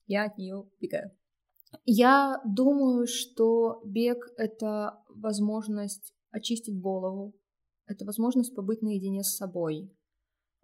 Я 0.07 0.27
от 0.27 0.39
нее 0.39 0.71
бегаю. 0.81 1.11
Я 1.85 2.41
думаю, 2.45 3.09
что 3.09 3.83
бег— 3.85 4.29
это 4.37 5.03
возможность 5.09 6.15
очистить 6.31 6.81
голову, 6.81 7.35
это 7.87 8.05
возможность 8.05 8.55
побыть 8.55 8.83
наедине 8.83 9.25
с 9.25 9.35
собой, 9.35 9.93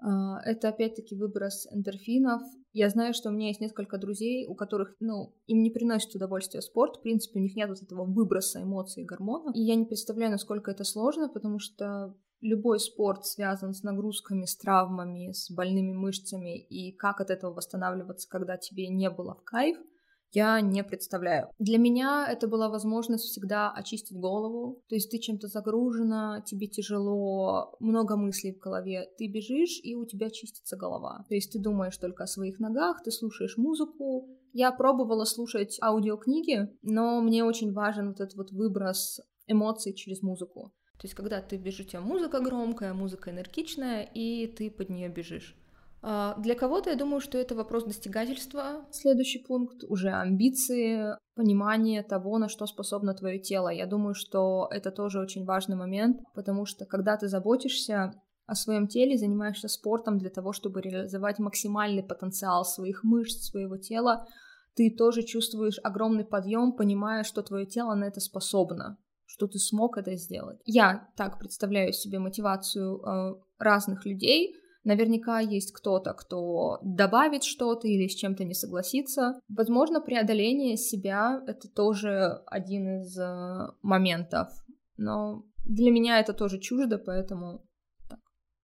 это 0.01 0.69
опять-таки 0.69 1.15
выброс 1.15 1.67
эндорфинов. 1.71 2.43
Я 2.73 2.89
знаю, 2.91 3.15
что 3.15 3.29
у 3.29 3.33
меня 3.33 3.49
есть 3.49 3.61
несколько 3.61 3.99
друзей, 3.99 4.47
у 4.47 4.55
которых, 4.55 4.95
ну, 5.01 5.35
им 5.47 5.63
не 5.63 5.71
приносит 5.71 6.15
удовольствия 6.15 6.63
спорт, 6.63 6.97
в 6.97 7.03
принципе, 7.03 7.41
у 7.41 7.43
них 7.43 7.57
нет 7.57 7.69
вот 7.69 7.83
этого 7.83 8.05
выброса 8.05 8.63
эмоций 8.63 9.03
и 9.03 9.07
гормонов. 9.07 9.57
И 9.57 9.61
я 9.61 9.75
не 9.75 9.87
представляю, 9.87 10.31
насколько 10.31 10.71
это 10.71 10.85
сложно, 10.85 11.29
потому 11.29 11.59
что 11.59 12.15
любой 12.41 12.79
спорт 12.79 13.27
связан 13.27 13.75
с 13.75 13.83
нагрузками, 13.83 14.45
с 14.45 14.57
травмами, 14.57 15.33
с 15.33 15.51
больными 15.51 15.93
мышцами, 15.93 16.59
и 16.59 16.93
как 16.93 17.21
от 17.21 17.31
этого 17.31 17.53
восстанавливаться, 17.53 18.29
когда 18.29 18.57
тебе 18.57 18.89
не 18.89 19.11
было 19.11 19.35
в 19.35 19.43
кайф— 19.43 19.77
я 20.33 20.61
не 20.61 20.85
представляю. 20.85 21.49
Для 21.59 21.79
меня 21.79 22.27
это 22.31 22.49
была 22.49 22.69
возможность 22.69 23.25
всегда 23.25 23.71
очистить 23.71 24.19
голову. 24.19 24.83
То 24.89 24.95
есть 24.95 25.11
ты 25.11 25.19
чем-то 25.19 25.49
загружена, 25.49 26.43
тебе 26.47 26.67
тяжело, 26.67 27.77
много 27.81 28.17
мыслей 28.17 28.53
в 28.53 28.59
голове. 28.59 29.09
Ты 29.17 29.29
бежишь, 29.29 29.81
и 29.83 29.95
у 29.95 30.05
тебя 30.05 30.31
чистится 30.31 30.77
голова. 30.77 31.25
То 31.29 31.35
есть 31.35 31.53
ты 31.53 31.59
думаешь 31.59 31.97
только 31.97 32.25
о 32.25 32.27
своих 32.27 32.59
ногах, 32.59 33.03
ты 33.03 33.11
слушаешь 33.11 33.57
музыку. 33.57 34.29
Я 34.53 34.73
пробовала 34.73 35.25
слушать 35.25 35.79
аудиокниги, 35.83 36.69
но 36.83 37.21
мне 37.21 37.45
очень 37.45 37.73
важен 37.73 38.09
вот 38.09 38.21
этот 38.21 38.37
вот 38.37 38.51
выброс 38.51 39.21
эмоций 39.47 39.95
через 39.95 40.23
музыку. 40.23 40.73
То 40.99 41.05
есть, 41.05 41.15
когда 41.15 41.41
ты 41.41 41.57
бежишь, 41.57 41.87
у 41.87 41.89
тебя 41.91 42.01
музыка 42.01 42.41
громкая, 42.41 42.93
музыка 42.93 43.31
энергичная, 43.31 44.03
и 44.03 44.49
ты 44.49 44.69
под 44.69 44.91
нее 44.91 45.09
бежишь. 45.09 45.57
А, 46.01 46.37
для 46.39 46.55
кого-то, 46.55 46.91
я 46.91 46.97
думаю, 46.97 47.21
что 47.21 47.39
это 47.39 47.55
вопрос 47.55 47.85
достигательства. 47.85 48.87
Следующий 48.91 49.41
пункт 49.41 49.85
уже 49.89 50.11
амбиции, 50.11 51.17
понимание 51.35 52.03
того, 52.03 52.39
на 52.39 52.49
что 52.49 52.67
способно 52.67 53.15
твое 53.15 53.39
тело. 53.39 53.69
Я 53.69 53.87
думаю, 53.87 54.15
что 54.15 54.69
это 54.71 54.91
тоже 54.91 55.21
очень 55.21 55.45
важный 55.45 55.77
момент, 55.77 56.21
потому 56.35 56.67
что 56.67 56.85
когда 56.85 57.17
ты 57.17 57.29
заботишься 57.29 58.13
о 58.47 58.55
своем 58.55 58.87
теле, 58.87 59.19
занимаешься 59.19 59.69
спортом 59.69 60.19
для 60.19 60.31
того, 60.31 60.53
чтобы 60.53 60.81
реализовать 60.81 61.39
максимальный 61.39 62.03
потенциал 62.03 62.65
своих 62.65 63.05
мышц, 63.05 63.51
своего 63.51 63.77
тела, 63.77 64.27
ты 64.75 64.91
тоже 64.91 65.23
чувствуешь 65.23 65.81
огромный 65.83 66.25
подъем, 66.25 66.73
понимая, 66.73 67.25
что 67.25 67.43
твое 67.43 67.67
тело 67.67 67.95
на 67.95 68.05
это 68.05 68.21
способно, 68.21 68.97
что 69.27 69.49
ты 69.49 69.59
смог 69.59 69.99
это 69.99 70.15
сделать. 70.17 70.61
Я 70.65 71.09
так 71.17 71.39
представляю 71.39 71.93
себе 71.93 72.21
мотивацию 72.21 73.01
э, 73.01 73.35
разных 73.59 74.07
людей, 74.07 74.55
Наверняка 74.85 75.41
есть 75.41 75.73
кто-то, 75.73 76.15
кто 76.15 76.79
добавит 76.83 77.45
что-то 77.45 77.89
или 77.89 78.07
с 78.09 78.15
чем-то 78.15 78.45
не 78.45 78.55
согласится. 78.55 79.41
Возможно, 79.49 80.01
преодоление 80.01 80.77
себя— 80.77 81.43
это 81.47 81.69
тоже 81.69 82.43
один 82.47 83.01
из 83.01 83.19
э, 83.19 83.69
моментов. 83.83 84.49
Но 84.97 85.45
для 85.65 85.91
меня 85.91 86.21
это 86.21 86.33
тоже 86.33 86.59
чуждо, 86.59 86.99
поэтому 86.99 87.63
так. 88.09 88.21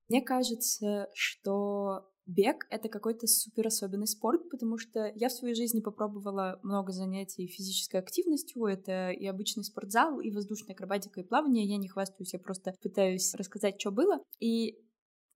Мне 0.08 0.22
кажется, 0.22 1.08
что 1.14 2.08
бег— 2.26 2.66
это 2.70 2.88
какой-то 2.88 3.26
супер 3.26 3.66
особенный 3.66 4.06
спорт, 4.06 4.48
потому 4.50 4.78
что 4.78 5.12
я 5.14 5.28
в 5.28 5.32
своей 5.32 5.54
жизни 5.54 5.80
попробовала 5.80 6.58
много 6.62 6.92
занятий 6.92 7.46
физической 7.46 7.96
активностью. 8.00 8.64
Это 8.64 9.10
и 9.10 9.26
обычный 9.26 9.64
спортзал, 9.64 10.20
и 10.20 10.30
воздушная 10.30 10.74
акробатика, 10.74 11.20
и 11.20 11.24
плавание. 11.24 11.66
Я 11.66 11.76
не 11.76 11.88
хвастаюсь, 11.88 12.32
я 12.32 12.38
просто 12.38 12.74
пытаюсь 12.82 13.34
рассказать, 13.34 13.80
что 13.80 13.90
было. 13.90 14.20
И 14.40 14.78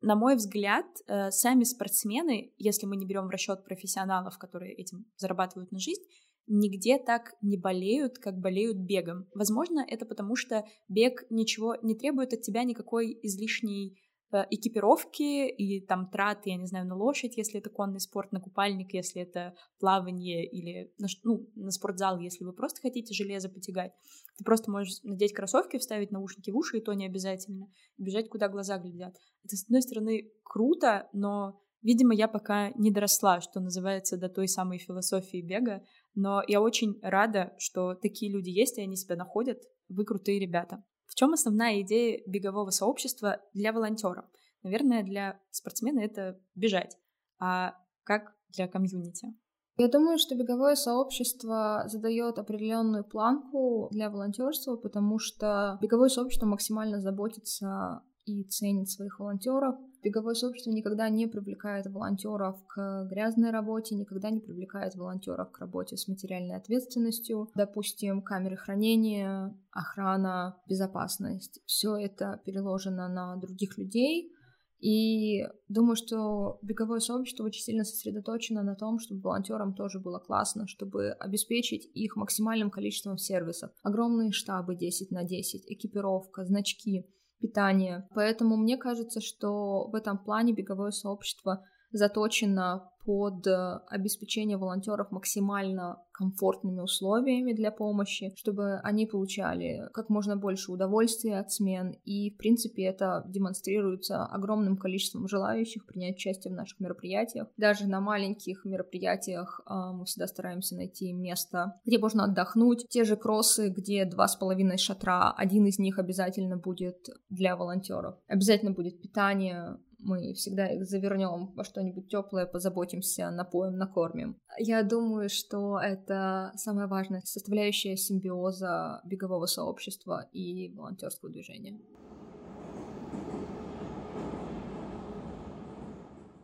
на 0.00 0.14
мой 0.14 0.36
взгляд, 0.36 0.86
э, 1.06 1.30
сами 1.30 1.64
спортсмены, 1.64 2.52
если 2.58 2.86
мы 2.86 2.96
не 2.96 3.06
берем 3.06 3.26
в 3.26 3.30
расчет 3.30 3.64
профессионалов, 3.64 4.38
которые 4.38 4.74
этим 4.74 5.06
зарабатывают 5.16 5.72
на 5.72 5.78
жизнь, 5.78 6.02
нигде 6.46 6.98
так 6.98 7.34
не 7.42 7.58
болеют, 7.58 8.18
как 8.18 8.38
болеют 8.38 8.78
бегом. 8.78 9.26
Возможно, 9.34 9.84
это 9.86 10.06
потому, 10.06 10.36
что 10.36 10.64
бег 10.88 11.24
ничего 11.30 11.76
не 11.82 11.94
требует 11.94 12.32
от 12.32 12.42
тебя 12.42 12.64
никакой 12.64 13.18
излишней 13.22 13.98
Э, 14.30 14.44
экипировки 14.50 15.48
и 15.48 15.80
там 15.80 16.10
траты, 16.10 16.50
я 16.50 16.56
не 16.56 16.66
знаю, 16.66 16.86
на 16.86 16.94
лошадь, 16.94 17.38
если 17.38 17.60
это 17.60 17.70
конный 17.70 18.00
спорт, 18.00 18.30
на 18.30 18.40
купальник, 18.40 18.92
если 18.92 19.22
это 19.22 19.54
плавание 19.80 20.46
или 20.46 20.92
на, 20.98 21.08
ну, 21.24 21.48
на 21.54 21.70
спортзал, 21.70 22.18
если 22.18 22.44
вы 22.44 22.52
просто 22.52 22.82
хотите 22.82 23.14
железо 23.14 23.48
потягать. 23.48 23.92
Ты 24.38 24.44
просто 24.44 24.70
можешь 24.70 25.02
надеть 25.02 25.32
кроссовки, 25.32 25.78
вставить 25.78 26.12
наушники 26.12 26.50
в 26.50 26.56
уши, 26.56 26.78
и 26.78 26.80
то 26.80 26.92
не 26.92 27.06
обязательно, 27.06 27.66
бежать, 27.98 28.28
куда 28.28 28.48
глаза 28.48 28.78
глядят. 28.78 29.16
Это, 29.44 29.56
с 29.56 29.64
одной 29.64 29.82
стороны, 29.82 30.30
круто, 30.44 31.08
но, 31.12 31.60
видимо, 31.82 32.14
я 32.14 32.28
пока 32.28 32.70
не 32.76 32.92
доросла, 32.92 33.40
что 33.40 33.58
называется, 33.58 34.16
до 34.16 34.28
той 34.28 34.46
самой 34.46 34.78
философии 34.78 35.42
бега, 35.42 35.82
но 36.14 36.42
я 36.46 36.60
очень 36.60 37.00
рада, 37.02 37.52
что 37.58 37.94
такие 37.94 38.32
люди 38.32 38.50
есть, 38.50 38.78
и 38.78 38.82
они 38.82 38.94
себя 38.96 39.16
находят. 39.16 39.60
Вы 39.88 40.04
крутые 40.04 40.38
ребята. 40.38 40.84
В 41.06 41.16
чем 41.16 41.32
основная 41.32 41.80
идея 41.80 42.22
бегового 42.24 42.70
сообщества 42.70 43.40
для 43.54 43.72
волонтеров? 43.72 44.24
Наверное, 44.62 45.02
для 45.02 45.40
спортсмена 45.50 45.98
это 45.98 46.40
бежать. 46.54 46.96
А 47.40 47.74
как 48.04 48.36
для 48.50 48.68
комьюнити? 48.68 49.34
Я 49.78 49.86
думаю, 49.86 50.18
что 50.18 50.34
беговое 50.34 50.74
сообщество 50.74 51.84
задает 51.86 52.40
определенную 52.40 53.04
планку 53.04 53.88
для 53.92 54.10
волонтерства, 54.10 54.74
потому 54.74 55.20
что 55.20 55.78
беговое 55.80 56.08
сообщество 56.08 56.46
максимально 56.46 57.00
заботится 57.00 58.02
и 58.24 58.42
ценит 58.42 58.90
своих 58.90 59.20
волонтеров. 59.20 59.76
Беговое 60.02 60.34
сообщество 60.34 60.70
никогда 60.72 61.08
не 61.08 61.28
привлекает 61.28 61.86
волонтеров 61.86 62.56
к 62.66 63.06
грязной 63.08 63.50
работе, 63.50 63.94
никогда 63.94 64.30
не 64.30 64.40
привлекает 64.40 64.96
волонтеров 64.96 65.52
к 65.52 65.60
работе 65.60 65.96
с 65.96 66.08
материальной 66.08 66.56
ответственностью. 66.56 67.48
Допустим, 67.54 68.22
камеры 68.22 68.56
хранения, 68.56 69.56
охрана, 69.70 70.56
безопасность. 70.68 71.60
Все 71.66 71.96
это 71.96 72.40
переложено 72.44 73.08
на 73.08 73.36
других 73.36 73.78
людей. 73.78 74.32
И 74.80 75.44
думаю, 75.68 75.96
что 75.96 76.58
беговое 76.62 77.00
сообщество 77.00 77.44
очень 77.44 77.62
сильно 77.62 77.84
сосредоточено 77.84 78.62
на 78.62 78.76
том, 78.76 78.98
чтобы 79.00 79.22
волонтерам 79.22 79.74
тоже 79.74 79.98
было 79.98 80.18
классно, 80.18 80.68
чтобы 80.68 81.10
обеспечить 81.10 81.90
их 81.94 82.16
максимальным 82.16 82.70
количеством 82.70 83.18
сервисов. 83.18 83.70
Огромные 83.82 84.30
штабы 84.30 84.76
10 84.76 85.10
на 85.10 85.24
10, 85.24 85.64
экипировка, 85.66 86.44
значки— 86.44 87.06
питания. 87.40 88.08
Поэтому 88.14 88.56
мне 88.56 88.76
кажется, 88.76 89.20
что 89.20 89.88
в 89.88 89.94
этом 89.94 90.18
плане 90.18 90.52
беговое 90.52 90.90
сообщество 90.90 91.64
заточено 91.90 92.90
под 93.08 93.46
э, 93.46 93.80
обеспечение 93.88 94.58
волонтеров 94.58 95.10
максимально 95.12 96.02
комфортными 96.12 96.80
условиями 96.80 97.54
для 97.54 97.70
помощи, 97.70 98.34
чтобы 98.36 98.80
они 98.80 99.06
получали 99.06 99.88
как 99.94 100.10
можно 100.10 100.36
больше 100.36 100.72
удовольствия 100.72 101.38
от 101.38 101.50
смен. 101.50 101.96
И, 102.04 102.30
в 102.30 102.36
принципе, 102.36 102.82
это 102.82 103.24
демонстрируется 103.26 104.26
огромным 104.26 104.76
количеством 104.76 105.26
желающих 105.26 105.86
принять 105.86 106.16
участие 106.16 106.52
в 106.52 106.56
наших 106.56 106.80
мероприятиях. 106.80 107.48
Даже 107.56 107.86
на 107.86 108.02
маленьких 108.02 108.66
мероприятиях 108.66 109.62
э, 109.64 109.72
мы 109.94 110.04
всегда 110.04 110.26
стараемся 110.26 110.76
найти 110.76 111.10
место, 111.14 111.80
где 111.86 111.98
можно 111.98 112.24
отдохнуть. 112.24 112.86
Те 112.90 113.04
же 113.04 113.16
кроссы, 113.16 113.70
где 113.70 114.04
два 114.04 114.28
с 114.28 114.36
половиной 114.36 114.76
шатра, 114.76 115.32
один 115.32 115.64
из 115.64 115.78
них 115.78 115.98
обязательно 115.98 116.58
будет 116.58 117.08
для 117.30 117.56
волонтеров. 117.56 118.16
Обязательно 118.26 118.72
будет 118.72 119.00
питание, 119.00 119.78
мы 119.98 120.32
всегда 120.34 120.66
их 120.68 120.86
завернем 120.86 121.52
во 121.54 121.64
что-нибудь 121.64 122.08
теплое, 122.08 122.46
позаботимся, 122.46 123.30
напоим, 123.30 123.76
накормим. 123.76 124.40
Я 124.58 124.82
думаю, 124.82 125.28
что 125.28 125.78
это 125.78 126.52
самая 126.56 126.86
важная 126.86 127.22
составляющая 127.24 127.96
симбиоза 127.96 129.00
бегового 129.04 129.46
сообщества 129.46 130.28
и 130.32 130.72
волонтерского 130.74 131.30
движения. 131.30 131.78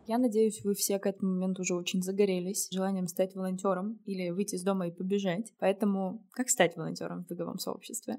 Я 0.06 0.18
надеюсь, 0.18 0.62
вы 0.64 0.74
все 0.74 0.98
к 0.98 1.06
этому 1.06 1.32
моменту 1.32 1.62
уже 1.62 1.74
очень 1.74 2.02
загорелись 2.02 2.68
желанием 2.70 3.06
стать 3.06 3.34
волонтером 3.34 4.00
или 4.04 4.28
выйти 4.30 4.56
из 4.56 4.62
дома 4.62 4.88
и 4.88 4.90
побежать. 4.90 5.54
Поэтому 5.58 6.26
как 6.32 6.50
стать 6.50 6.76
волонтером 6.76 7.24
в 7.24 7.28
беговом 7.28 7.58
сообществе? 7.58 8.18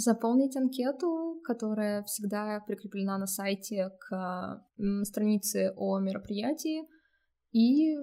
Заполнить 0.00 0.56
анкету, 0.56 1.40
которая 1.44 2.02
всегда 2.04 2.60
прикреплена 2.66 3.18
на 3.18 3.26
сайте 3.26 3.90
к 4.00 4.64
странице 5.04 5.72
о 5.76 5.98
мероприятии, 5.98 6.86
и 7.52 7.96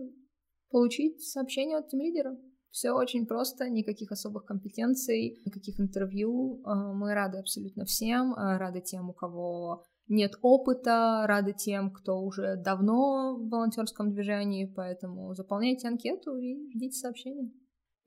получить 0.69 1.21
сообщение 1.21 1.77
от 1.77 1.89
тимлидера. 1.89 2.37
Все 2.69 2.91
очень 2.91 3.25
просто, 3.25 3.69
никаких 3.69 4.11
особых 4.11 4.45
компетенций, 4.45 5.39
никаких 5.45 5.79
интервью. 5.79 6.61
А, 6.63 6.93
мы 6.93 7.13
рады 7.13 7.39
абсолютно 7.39 7.85
всем, 7.85 8.33
а, 8.33 8.57
рады 8.59 8.81
тем, 8.81 9.09
у 9.09 9.13
кого 9.13 9.83
нет 10.07 10.33
опыта, 10.41 11.23
рады 11.25 11.53
тем, 11.53 11.91
кто 11.91 12.19
уже 12.21 12.55
давно 12.57 13.37
в 13.37 13.49
волонтерском 13.49 14.11
движении, 14.11 14.71
поэтому 14.75 15.33
заполняйте 15.33 15.87
анкету 15.87 16.37
и 16.37 16.69
ждите 16.75 16.97
сообщения. 16.97 17.51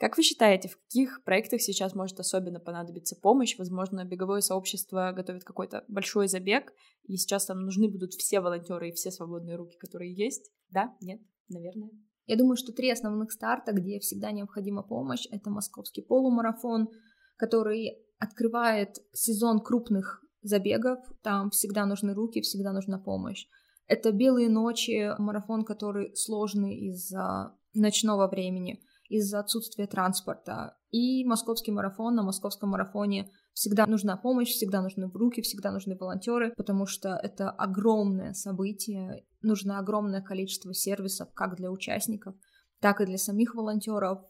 Как 0.00 0.16
вы 0.16 0.22
считаете, 0.22 0.68
в 0.68 0.78
каких 0.78 1.22
проектах 1.24 1.60
сейчас 1.60 1.94
может 1.94 2.18
особенно 2.18 2.58
понадобиться 2.58 3.16
помощь? 3.16 3.58
Возможно, 3.58 4.02
беговое 4.06 4.40
сообщество 4.40 5.12
готовит 5.14 5.44
какой-то 5.44 5.84
большой 5.88 6.26
забег, 6.26 6.72
и 7.04 7.18
сейчас 7.18 7.44
там 7.44 7.60
нужны 7.60 7.86
будут 7.86 8.14
все 8.14 8.40
волонтеры 8.40 8.88
и 8.88 8.92
все 8.92 9.10
свободные 9.10 9.56
руки, 9.56 9.76
которые 9.76 10.14
есть. 10.14 10.50
Да? 10.70 10.96
Нет? 11.02 11.20
Наверное. 11.50 11.90
Я 12.24 12.36
думаю, 12.36 12.56
что 12.56 12.72
три 12.72 12.90
основных 12.90 13.30
старта, 13.30 13.72
где 13.72 13.98
всегда 13.98 14.30
необходима 14.30 14.82
помощь, 14.82 15.26
это 15.30 15.50
московский 15.50 16.00
полумарафон, 16.00 16.88
который 17.36 17.98
открывает 18.18 18.96
сезон 19.12 19.60
крупных 19.60 20.24
забегов, 20.40 21.00
там 21.22 21.50
всегда 21.50 21.84
нужны 21.84 22.14
руки, 22.14 22.40
всегда 22.40 22.72
нужна 22.72 22.98
помощь. 22.98 23.46
Это 23.86 24.12
«Белые 24.12 24.48
ночи», 24.48 25.10
марафон, 25.18 25.62
который 25.62 26.16
сложный 26.16 26.88
из-за 26.88 27.54
ночного 27.74 28.28
времени 28.28 28.80
из-за 29.10 29.40
отсутствия 29.40 29.86
транспорта. 29.86 30.76
И 30.90 31.24
московский 31.24 31.72
марафон, 31.72 32.14
на 32.14 32.22
московском 32.22 32.70
марафоне 32.70 33.30
всегда 33.52 33.86
нужна 33.86 34.16
помощь, 34.16 34.50
всегда 34.50 34.80
нужны 34.80 35.10
руки, 35.12 35.42
всегда 35.42 35.72
нужны 35.72 35.96
волонтеры, 35.96 36.54
потому 36.56 36.86
что 36.86 37.18
это 37.22 37.50
огромное 37.50 38.32
событие, 38.32 39.26
нужно 39.42 39.78
огромное 39.78 40.22
количество 40.22 40.72
сервисов 40.72 41.28
как 41.34 41.56
для 41.56 41.70
участников, 41.70 42.36
так 42.80 43.00
и 43.00 43.06
для 43.06 43.18
самих 43.18 43.54
волонтеров. 43.54 44.20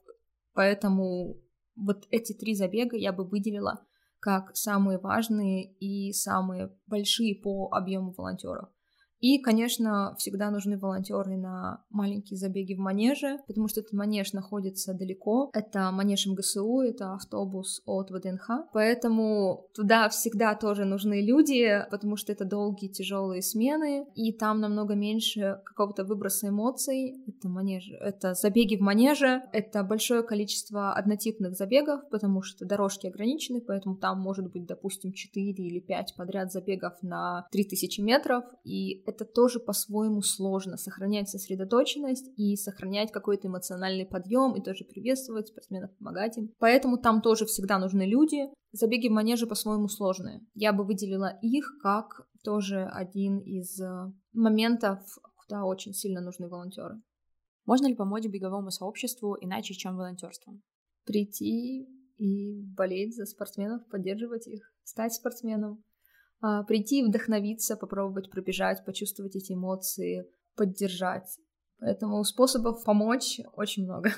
Поэтому 0.55 1.37
вот 1.77 2.07
эти 2.11 2.33
три 2.33 2.55
забега 2.55 2.97
я 2.97 3.13
бы 3.13 3.25
выделила 3.25 3.87
как 4.19 4.57
самые 4.57 4.99
важные 4.99 5.73
и 5.75 6.13
самые 6.13 6.75
большие 6.87 7.41
по 7.41 7.69
объему 7.71 8.13
волонтеров. 8.13 8.71
И, 9.21 9.39
конечно, 9.39 10.15
всегда 10.19 10.51
нужны 10.51 10.79
волонтеры 10.79 11.37
на 11.37 11.85
маленькие 11.91 12.39
забеги 12.39 12.75
в 12.75 12.79
манеже, 12.79 13.39
потому 13.47 13.69
что 13.69 13.81
этот 13.81 13.93
манеж 13.93 14.33
находится 14.33 14.95
далеко. 14.95 15.51
Это 15.53 15.91
манеж 15.91 16.27
МГСУ, 16.27 16.81
это 16.81 17.15
автобус 17.15 17.83
от 17.85 18.11
ВДНХ. 18.11 18.51
Поэтому 18.73 19.67
туда 19.75 20.09
всегда 20.09 20.55
тоже 20.55 20.85
нужны 20.85 21.21
люди, 21.21 21.85
потому 21.91 22.17
что 22.17 22.33
это 22.33 22.45
долгие 22.45 22.89
тяжелые 22.89 23.43
смены, 23.43 24.07
и 24.15 24.33
там 24.33 24.61
намного 24.61 24.95
меньше 24.95 25.61
какого-то 25.65 26.05
выброса 26.05 26.49
эмоций. 26.49 27.23
Это 27.27 27.49
манеж, 27.49 27.91
это 28.01 28.35
забеги 28.35 28.77
в 28.77 28.81
манеже, 28.81 29.43
это 29.53 29.83
большое 29.83 30.23
количество 30.23 30.95
однотипных 30.95 31.55
забегов, 31.55 32.09
потому 32.11 32.43
что 32.43 32.65
дорожки 32.65 33.07
ограничены, 33.07 33.61
поэтому 33.61 33.97
там 33.97 34.21
может 34.21 34.51
быть, 34.51 34.67
допустим, 34.67 35.13
4 35.13 35.53
или 35.53 35.81
5 35.81 36.15
подряд 36.17 36.53
забегов 36.53 36.95
на 37.03 37.47
3000 37.53 38.01
метров, 38.01 38.45
и 38.65 39.03
это 39.11 39.25
тоже 39.25 39.61
по-своему 39.61 40.23
сложно, 40.23 40.77
сохранять 40.77 41.29
сосредоточенность 41.29 42.31
и 42.37 42.57
сохранять 42.57 43.13
какой-то 43.13 43.49
эмоциональный 43.49 44.07
подъем 44.07 44.55
и 44.57 44.63
тоже 44.63 44.85
приветствовать 44.85 45.49
спортсменов, 45.49 45.95
помогать 45.99 46.39
им. 46.39 46.55
Поэтому 46.59 46.97
там 46.97 47.21
тоже 47.21 47.45
всегда 47.45 47.79
нужны 47.79 48.03
люди. 48.03 48.49
Забеги 48.73 49.09
в 49.09 49.13
манеже 49.13 49.47
по-своему 49.47 49.89
сложные. 49.89 50.41
Я 50.55 50.73
бы 50.73 50.85
выделила 50.85 51.39
их 51.43 51.79
как 51.83 52.27
тоже 52.43 52.85
один 52.85 53.39
из 53.39 53.81
э, 53.81 54.13
моментов, 54.33 55.01
куда 55.37 55.65
очень 55.65 55.93
сильно 55.93 56.21
нужны 56.21 56.49
волонтеры. 56.49 57.03
Можно 57.67 57.89
ли 57.89 57.95
помочь 57.95 58.27
беговому 58.27 58.71
сообществу 58.71 59.37
иначе, 59.41 59.75
чем 59.75 59.97
волонтерством? 59.97 60.63
Прийти 61.05 61.87
и 62.17 62.63
болеть 62.77 63.17
за 63.17 63.27
спортсменов, 63.27 63.87
поддерживать 63.89 64.47
их, 64.47 64.73
стать 64.85 65.15
спортсменом, 65.15 65.83
прийти 66.41 67.01
и 67.01 67.05
вдохновиться, 67.05 67.77
попробовать 67.77 68.31
пробежать, 68.31 68.85
почувствовать 68.85 69.37
эти 69.37 69.53
эмоции, 69.53 70.27
поддержать. 70.57 71.39
Поэтому 71.79 72.23
способов 72.25 72.85
помочь 72.85 73.41
очень 73.55 73.85
много. 73.85 74.11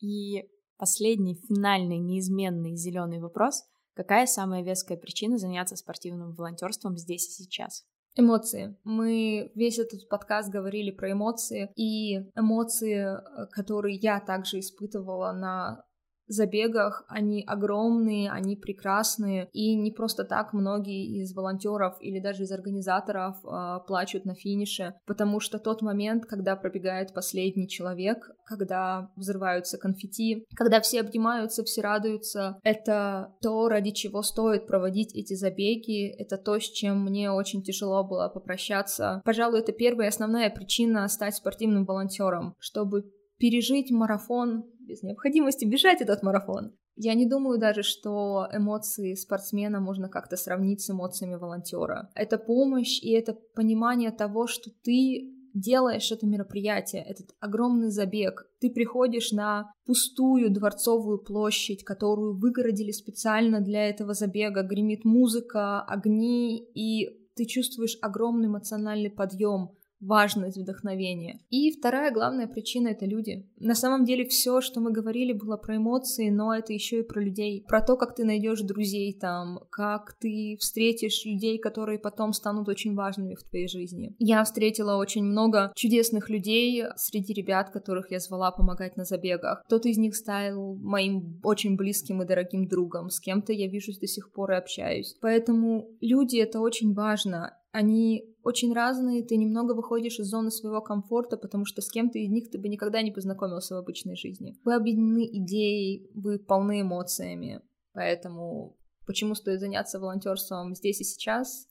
И 0.00 0.48
последний, 0.76 1.34
финальный, 1.48 1.98
неизменный 1.98 2.76
зеленый 2.76 3.20
вопрос. 3.20 3.64
Какая 3.94 4.26
самая 4.26 4.62
веская 4.62 4.96
причина 4.96 5.36
заняться 5.36 5.76
спортивным 5.76 6.32
волонтерством 6.32 6.96
здесь 6.96 7.28
и 7.28 7.42
сейчас? 7.42 7.84
Эмоции. 8.16 8.76
Мы 8.82 9.52
весь 9.54 9.78
этот 9.78 10.08
подкаст 10.08 10.50
говорили 10.50 10.90
про 10.90 11.12
эмоции, 11.12 11.70
и 11.76 12.16
эмоции, 12.34 12.96
э, 12.96 13.46
которые 13.52 13.96
я 13.96 14.20
также 14.20 14.58
испытывала 14.58 15.32
на 15.32 15.84
забегах, 16.32 17.04
они 17.08 17.44
огромные, 17.46 18.30
они 18.30 18.56
прекрасные, 18.56 19.48
и 19.52 19.74
не 19.74 19.90
просто 19.90 20.24
так 20.24 20.52
многие 20.52 21.20
из 21.20 21.34
волонтеров 21.34 21.96
или 22.00 22.20
даже 22.20 22.44
из 22.44 22.52
организаторов 22.52 23.36
э, 23.44 23.78
плачут 23.86 24.24
на 24.24 24.34
финише, 24.34 24.94
потому 25.06 25.40
что 25.40 25.58
тот 25.58 25.82
момент, 25.82 26.26
когда 26.26 26.56
пробегает 26.56 27.14
последний 27.14 27.68
человек, 27.68 28.30
когда 28.44 29.10
взрываются 29.16 29.78
конфетти, 29.78 30.44
когда 30.54 30.80
все 30.80 31.00
обнимаются, 31.00 31.64
все 31.64 31.80
радуются, 31.80 32.58
это 32.62 33.34
то, 33.40 33.68
ради 33.68 33.90
чего 33.90 34.22
стоит 34.22 34.66
проводить 34.66 35.14
эти 35.14 35.34
забеги, 35.34 36.08
это 36.18 36.36
то, 36.36 36.58
с 36.58 36.64
чем 36.64 37.04
мне 37.04 37.30
очень 37.30 37.62
тяжело 37.62 38.04
было 38.04 38.28
попрощаться. 38.28 39.20
Пожалуй, 39.24 39.60
это 39.60 39.72
первая 39.72 40.06
и 40.06 40.08
основная 40.08 40.50
причина 40.50 41.08
стать 41.08 41.36
спортивным 41.36 41.84
волонтером, 41.84 42.54
чтобы 42.58 43.04
пережить 43.38 43.90
марафон 43.90 44.64
без 44.90 45.02
необходимости 45.02 45.64
бежать 45.64 46.00
этот 46.00 46.22
марафон. 46.22 46.72
Я 46.96 47.14
не 47.14 47.26
думаю 47.26 47.58
даже, 47.58 47.82
что 47.82 48.46
эмоции 48.52 49.14
спортсмена 49.14 49.80
можно 49.80 50.08
как-то 50.08 50.36
сравнить 50.36 50.82
с 50.82 50.90
эмоциями 50.90 51.36
волонтера. 51.36 52.10
Это 52.14 52.36
помощь 52.36 53.00
и 53.00 53.12
это 53.12 53.34
понимание 53.54 54.10
того, 54.10 54.46
что 54.46 54.70
ты 54.82 55.34
делаешь 55.54 56.12
это 56.12 56.26
мероприятие, 56.26 57.02
этот 57.02 57.34
огромный 57.40 57.90
забег. 57.90 58.46
Ты 58.60 58.70
приходишь 58.70 59.32
на 59.32 59.72
пустую 59.86 60.50
дворцовую 60.50 61.18
площадь, 61.18 61.84
которую 61.84 62.38
выгородили 62.38 62.92
специально 62.92 63.60
для 63.60 63.88
этого 63.88 64.14
забега. 64.14 64.62
Гремит 64.62 65.04
музыка, 65.04 65.82
огни, 65.82 66.62
и 66.74 67.08
ты 67.34 67.46
чувствуешь 67.46 67.98
огромный 68.02 68.48
эмоциональный 68.48 69.10
подъем 69.10 69.70
важность 70.00 70.58
вдохновения. 70.58 71.40
И 71.50 71.70
вторая 71.72 72.10
главная 72.10 72.46
причина— 72.46 72.88
это 72.90 73.06
люди. 73.06 73.46
На 73.58 73.74
самом 73.74 74.04
деле 74.04 74.24
все, 74.24 74.60
что 74.60 74.80
мы 74.80 74.92
говорили, 74.92 75.32
было 75.32 75.56
про 75.56 75.76
эмоции, 75.76 76.30
но 76.30 76.54
это 76.54 76.72
еще 76.72 77.00
и 77.00 77.06
про 77.06 77.22
людей. 77.22 77.64
Про 77.68 77.82
то, 77.82 77.96
как 77.96 78.14
ты 78.14 78.24
найдешь 78.24 78.62
друзей 78.62 79.16
там, 79.18 79.60
как 79.70 80.14
ты 80.18 80.56
встретишь 80.58 81.24
людей, 81.24 81.58
которые 81.58 81.98
потом 81.98 82.32
станут 82.32 82.68
очень 82.68 82.94
важными 82.94 83.34
в 83.34 83.42
твоей 83.42 83.68
жизни. 83.68 84.14
Я 84.18 84.44
встретила 84.44 84.96
очень 84.96 85.24
много 85.24 85.72
чудесных 85.74 86.30
людей 86.30 86.84
среди 86.96 87.32
ребят, 87.32 87.70
которых 87.70 88.10
я 88.10 88.18
звала 88.18 88.50
помогать 88.50 88.96
на 88.96 89.04
забегах. 89.04 89.62
Кто-то 89.66 89.88
из 89.88 89.98
них 89.98 90.16
стал 90.16 90.76
моим 90.76 91.40
очень 91.42 91.76
близким 91.76 92.22
и 92.22 92.26
дорогим 92.26 92.66
другом, 92.66 93.10
с 93.10 93.20
кем-то 93.20 93.52
я 93.52 93.68
вижусь 93.68 93.98
до 93.98 94.06
сих 94.06 94.32
пор 94.32 94.52
и 94.52 94.56
общаюсь. 94.56 95.16
Поэтому 95.20 95.88
люди— 96.00 96.36
это 96.38 96.60
очень 96.60 96.94
важно, 96.94 97.56
они 97.72 98.36
очень 98.42 98.72
разные, 98.72 99.24
ты 99.24 99.36
немного 99.36 99.74
выходишь 99.74 100.18
из 100.18 100.26
зоны 100.26 100.50
своего 100.50 100.80
комфорта, 100.80 101.36
потому 101.36 101.64
что 101.64 101.82
с 101.82 101.90
кем-то 101.90 102.18
из 102.18 102.30
них 102.30 102.50
ты 102.50 102.58
бы 102.58 102.68
никогда 102.68 103.02
не 103.02 103.12
познакомился 103.12 103.74
в 103.74 103.78
обычной 103.78 104.16
жизни. 104.16 104.56
Вы 104.64 104.74
объединены 104.74 105.26
идеей, 105.26 106.10
вы 106.14 106.38
полны 106.38 106.80
эмоциями, 106.80 107.60
поэтому 107.92 108.76
почему 109.06 109.34
стоит 109.34 109.60
заняться 109.60 110.00
волонтерством 110.00 110.74
здесь 110.74 111.00
и 111.00 111.04
сейчас? 111.04 111.68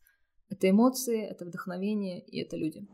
Это 0.50 0.70
эмоции, 0.70 1.22
это 1.22 1.46
вдохновение 1.46 2.22
и 2.22 2.40
это 2.42 2.56
люди. 2.56 2.88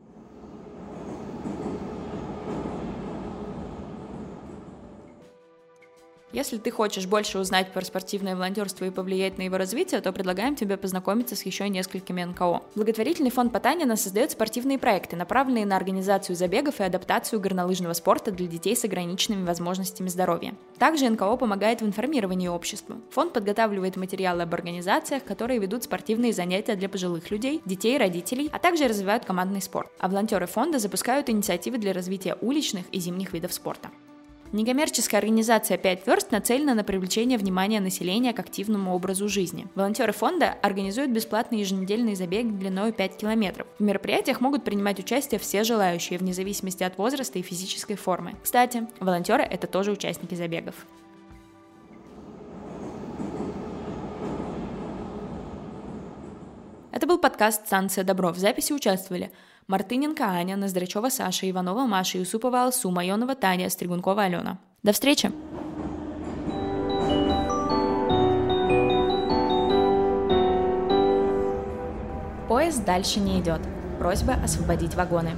Если 6.35 6.57
ты 6.57 6.69
хочешь 6.69 7.05
больше 7.05 7.39
узнать 7.39 7.71
про 7.71 7.79
спортивное 7.85 8.35
волонтерство 8.35 8.83
и 8.83 8.89
повлиять 8.89 9.37
на 9.37 9.43
его 9.43 9.55
развитие, 9.55 10.01
то 10.01 10.11
предлагаем 10.11 10.57
тебе 10.57 10.75
познакомиться 10.75 11.33
с 11.33 11.43
еще 11.43 11.69
несколькими 11.69 12.25
НКО. 12.25 12.61
Благотворительный 12.75 13.31
фонд 13.31 13.53
Потанина 13.53 13.95
создает 13.95 14.31
спортивные 14.31 14.77
проекты, 14.77 15.15
направленные 15.15 15.65
на 15.65 15.77
организацию 15.77 16.35
забегов 16.35 16.81
и 16.81 16.83
адаптацию 16.83 17.39
горнолыжного 17.39 17.93
спорта 17.93 18.31
для 18.31 18.47
детей 18.47 18.75
с 18.75 18.83
ограниченными 18.83 19.45
возможностями 19.45 20.09
здоровья. 20.09 20.55
Также 20.77 21.09
НКО 21.09 21.37
помогает 21.37 21.81
в 21.81 21.85
информировании 21.85 22.49
общества. 22.49 22.97
Фонд 23.11 23.31
подготавливает 23.31 23.95
материалы 23.95 24.43
об 24.43 24.53
организациях, 24.53 25.23
которые 25.23 25.59
ведут 25.59 25.85
спортивные 25.85 26.33
занятия 26.33 26.75
для 26.75 26.89
пожилых 26.89 27.31
людей, 27.31 27.61
детей 27.63 27.97
родителей, 27.97 28.49
а 28.51 28.59
также 28.59 28.89
развивают 28.89 29.23
командный 29.23 29.61
спорт. 29.61 29.89
А 29.99 30.09
волонтеры 30.09 30.47
фонда 30.47 30.79
запускают 30.79 31.29
инициативы 31.29 31.77
для 31.77 31.93
развития 31.93 32.35
уличных 32.41 32.87
и 32.91 32.99
зимних 32.99 33.31
видов 33.31 33.53
спорта. 33.53 33.89
Некоммерческая 34.51 35.19
организация 35.19 35.77
«Пять 35.77 36.05
верст» 36.05 36.31
нацелена 36.31 36.75
на 36.75 36.83
привлечение 36.83 37.37
внимания 37.37 37.79
населения 37.79 38.31
к 38.31 38.39
активному 38.39 38.93
образу 38.93 39.27
жизни. 39.27 39.67
Волонтеры 39.75 40.13
фонда 40.13 40.55
организуют 40.61 41.11
бесплатный 41.11 41.59
еженедельный 41.59 42.15
забег 42.15 42.47
длиной 42.47 42.93
5 42.93 43.17
километров. 43.17 43.67
В 43.79 43.83
мероприятиях 43.83 44.41
могут 44.41 44.63
принимать 44.63 44.99
участие 44.99 45.39
все 45.39 45.63
желающие, 45.63 46.19
вне 46.19 46.33
зависимости 46.33 46.83
от 46.83 46.97
возраста 46.97 47.39
и 47.39 47.41
физической 47.41 47.95
формы. 47.95 48.35
Кстати, 48.43 48.87
волонтеры— 48.99 49.43
это 49.49 49.67
тоже 49.67 49.91
участники 49.91 50.35
забегов. 50.35 50.75
Это 56.91 57.07
был 57.07 57.17
подкаст 57.17 57.65
«Станция 57.65 58.05
Добро». 58.05 58.31
В 58.31 58.37
записи 58.37 58.71
участвовали 58.71 59.31
Мартыненко 59.67 60.23
Аня, 60.23 60.57
Ноздрачева 60.57 61.09
Саша, 61.09 61.49
Иванова 61.49 61.87
Маша, 61.87 62.19
Юсупова 62.19 62.65
Алсу, 62.65 62.91
Майонова 62.91 63.33
Таня, 63.33 63.67
Стригункова 63.69 64.23
Алена. 64.23 64.59
До 64.83 64.91
встречи! 64.91 65.31
Поезд 72.47 72.85
дальше 72.85 73.19
не 73.19 73.39
идет. 73.39 73.61
Просьба 73.97 74.35
освободить 74.35 74.93
вагоны. 74.93 75.31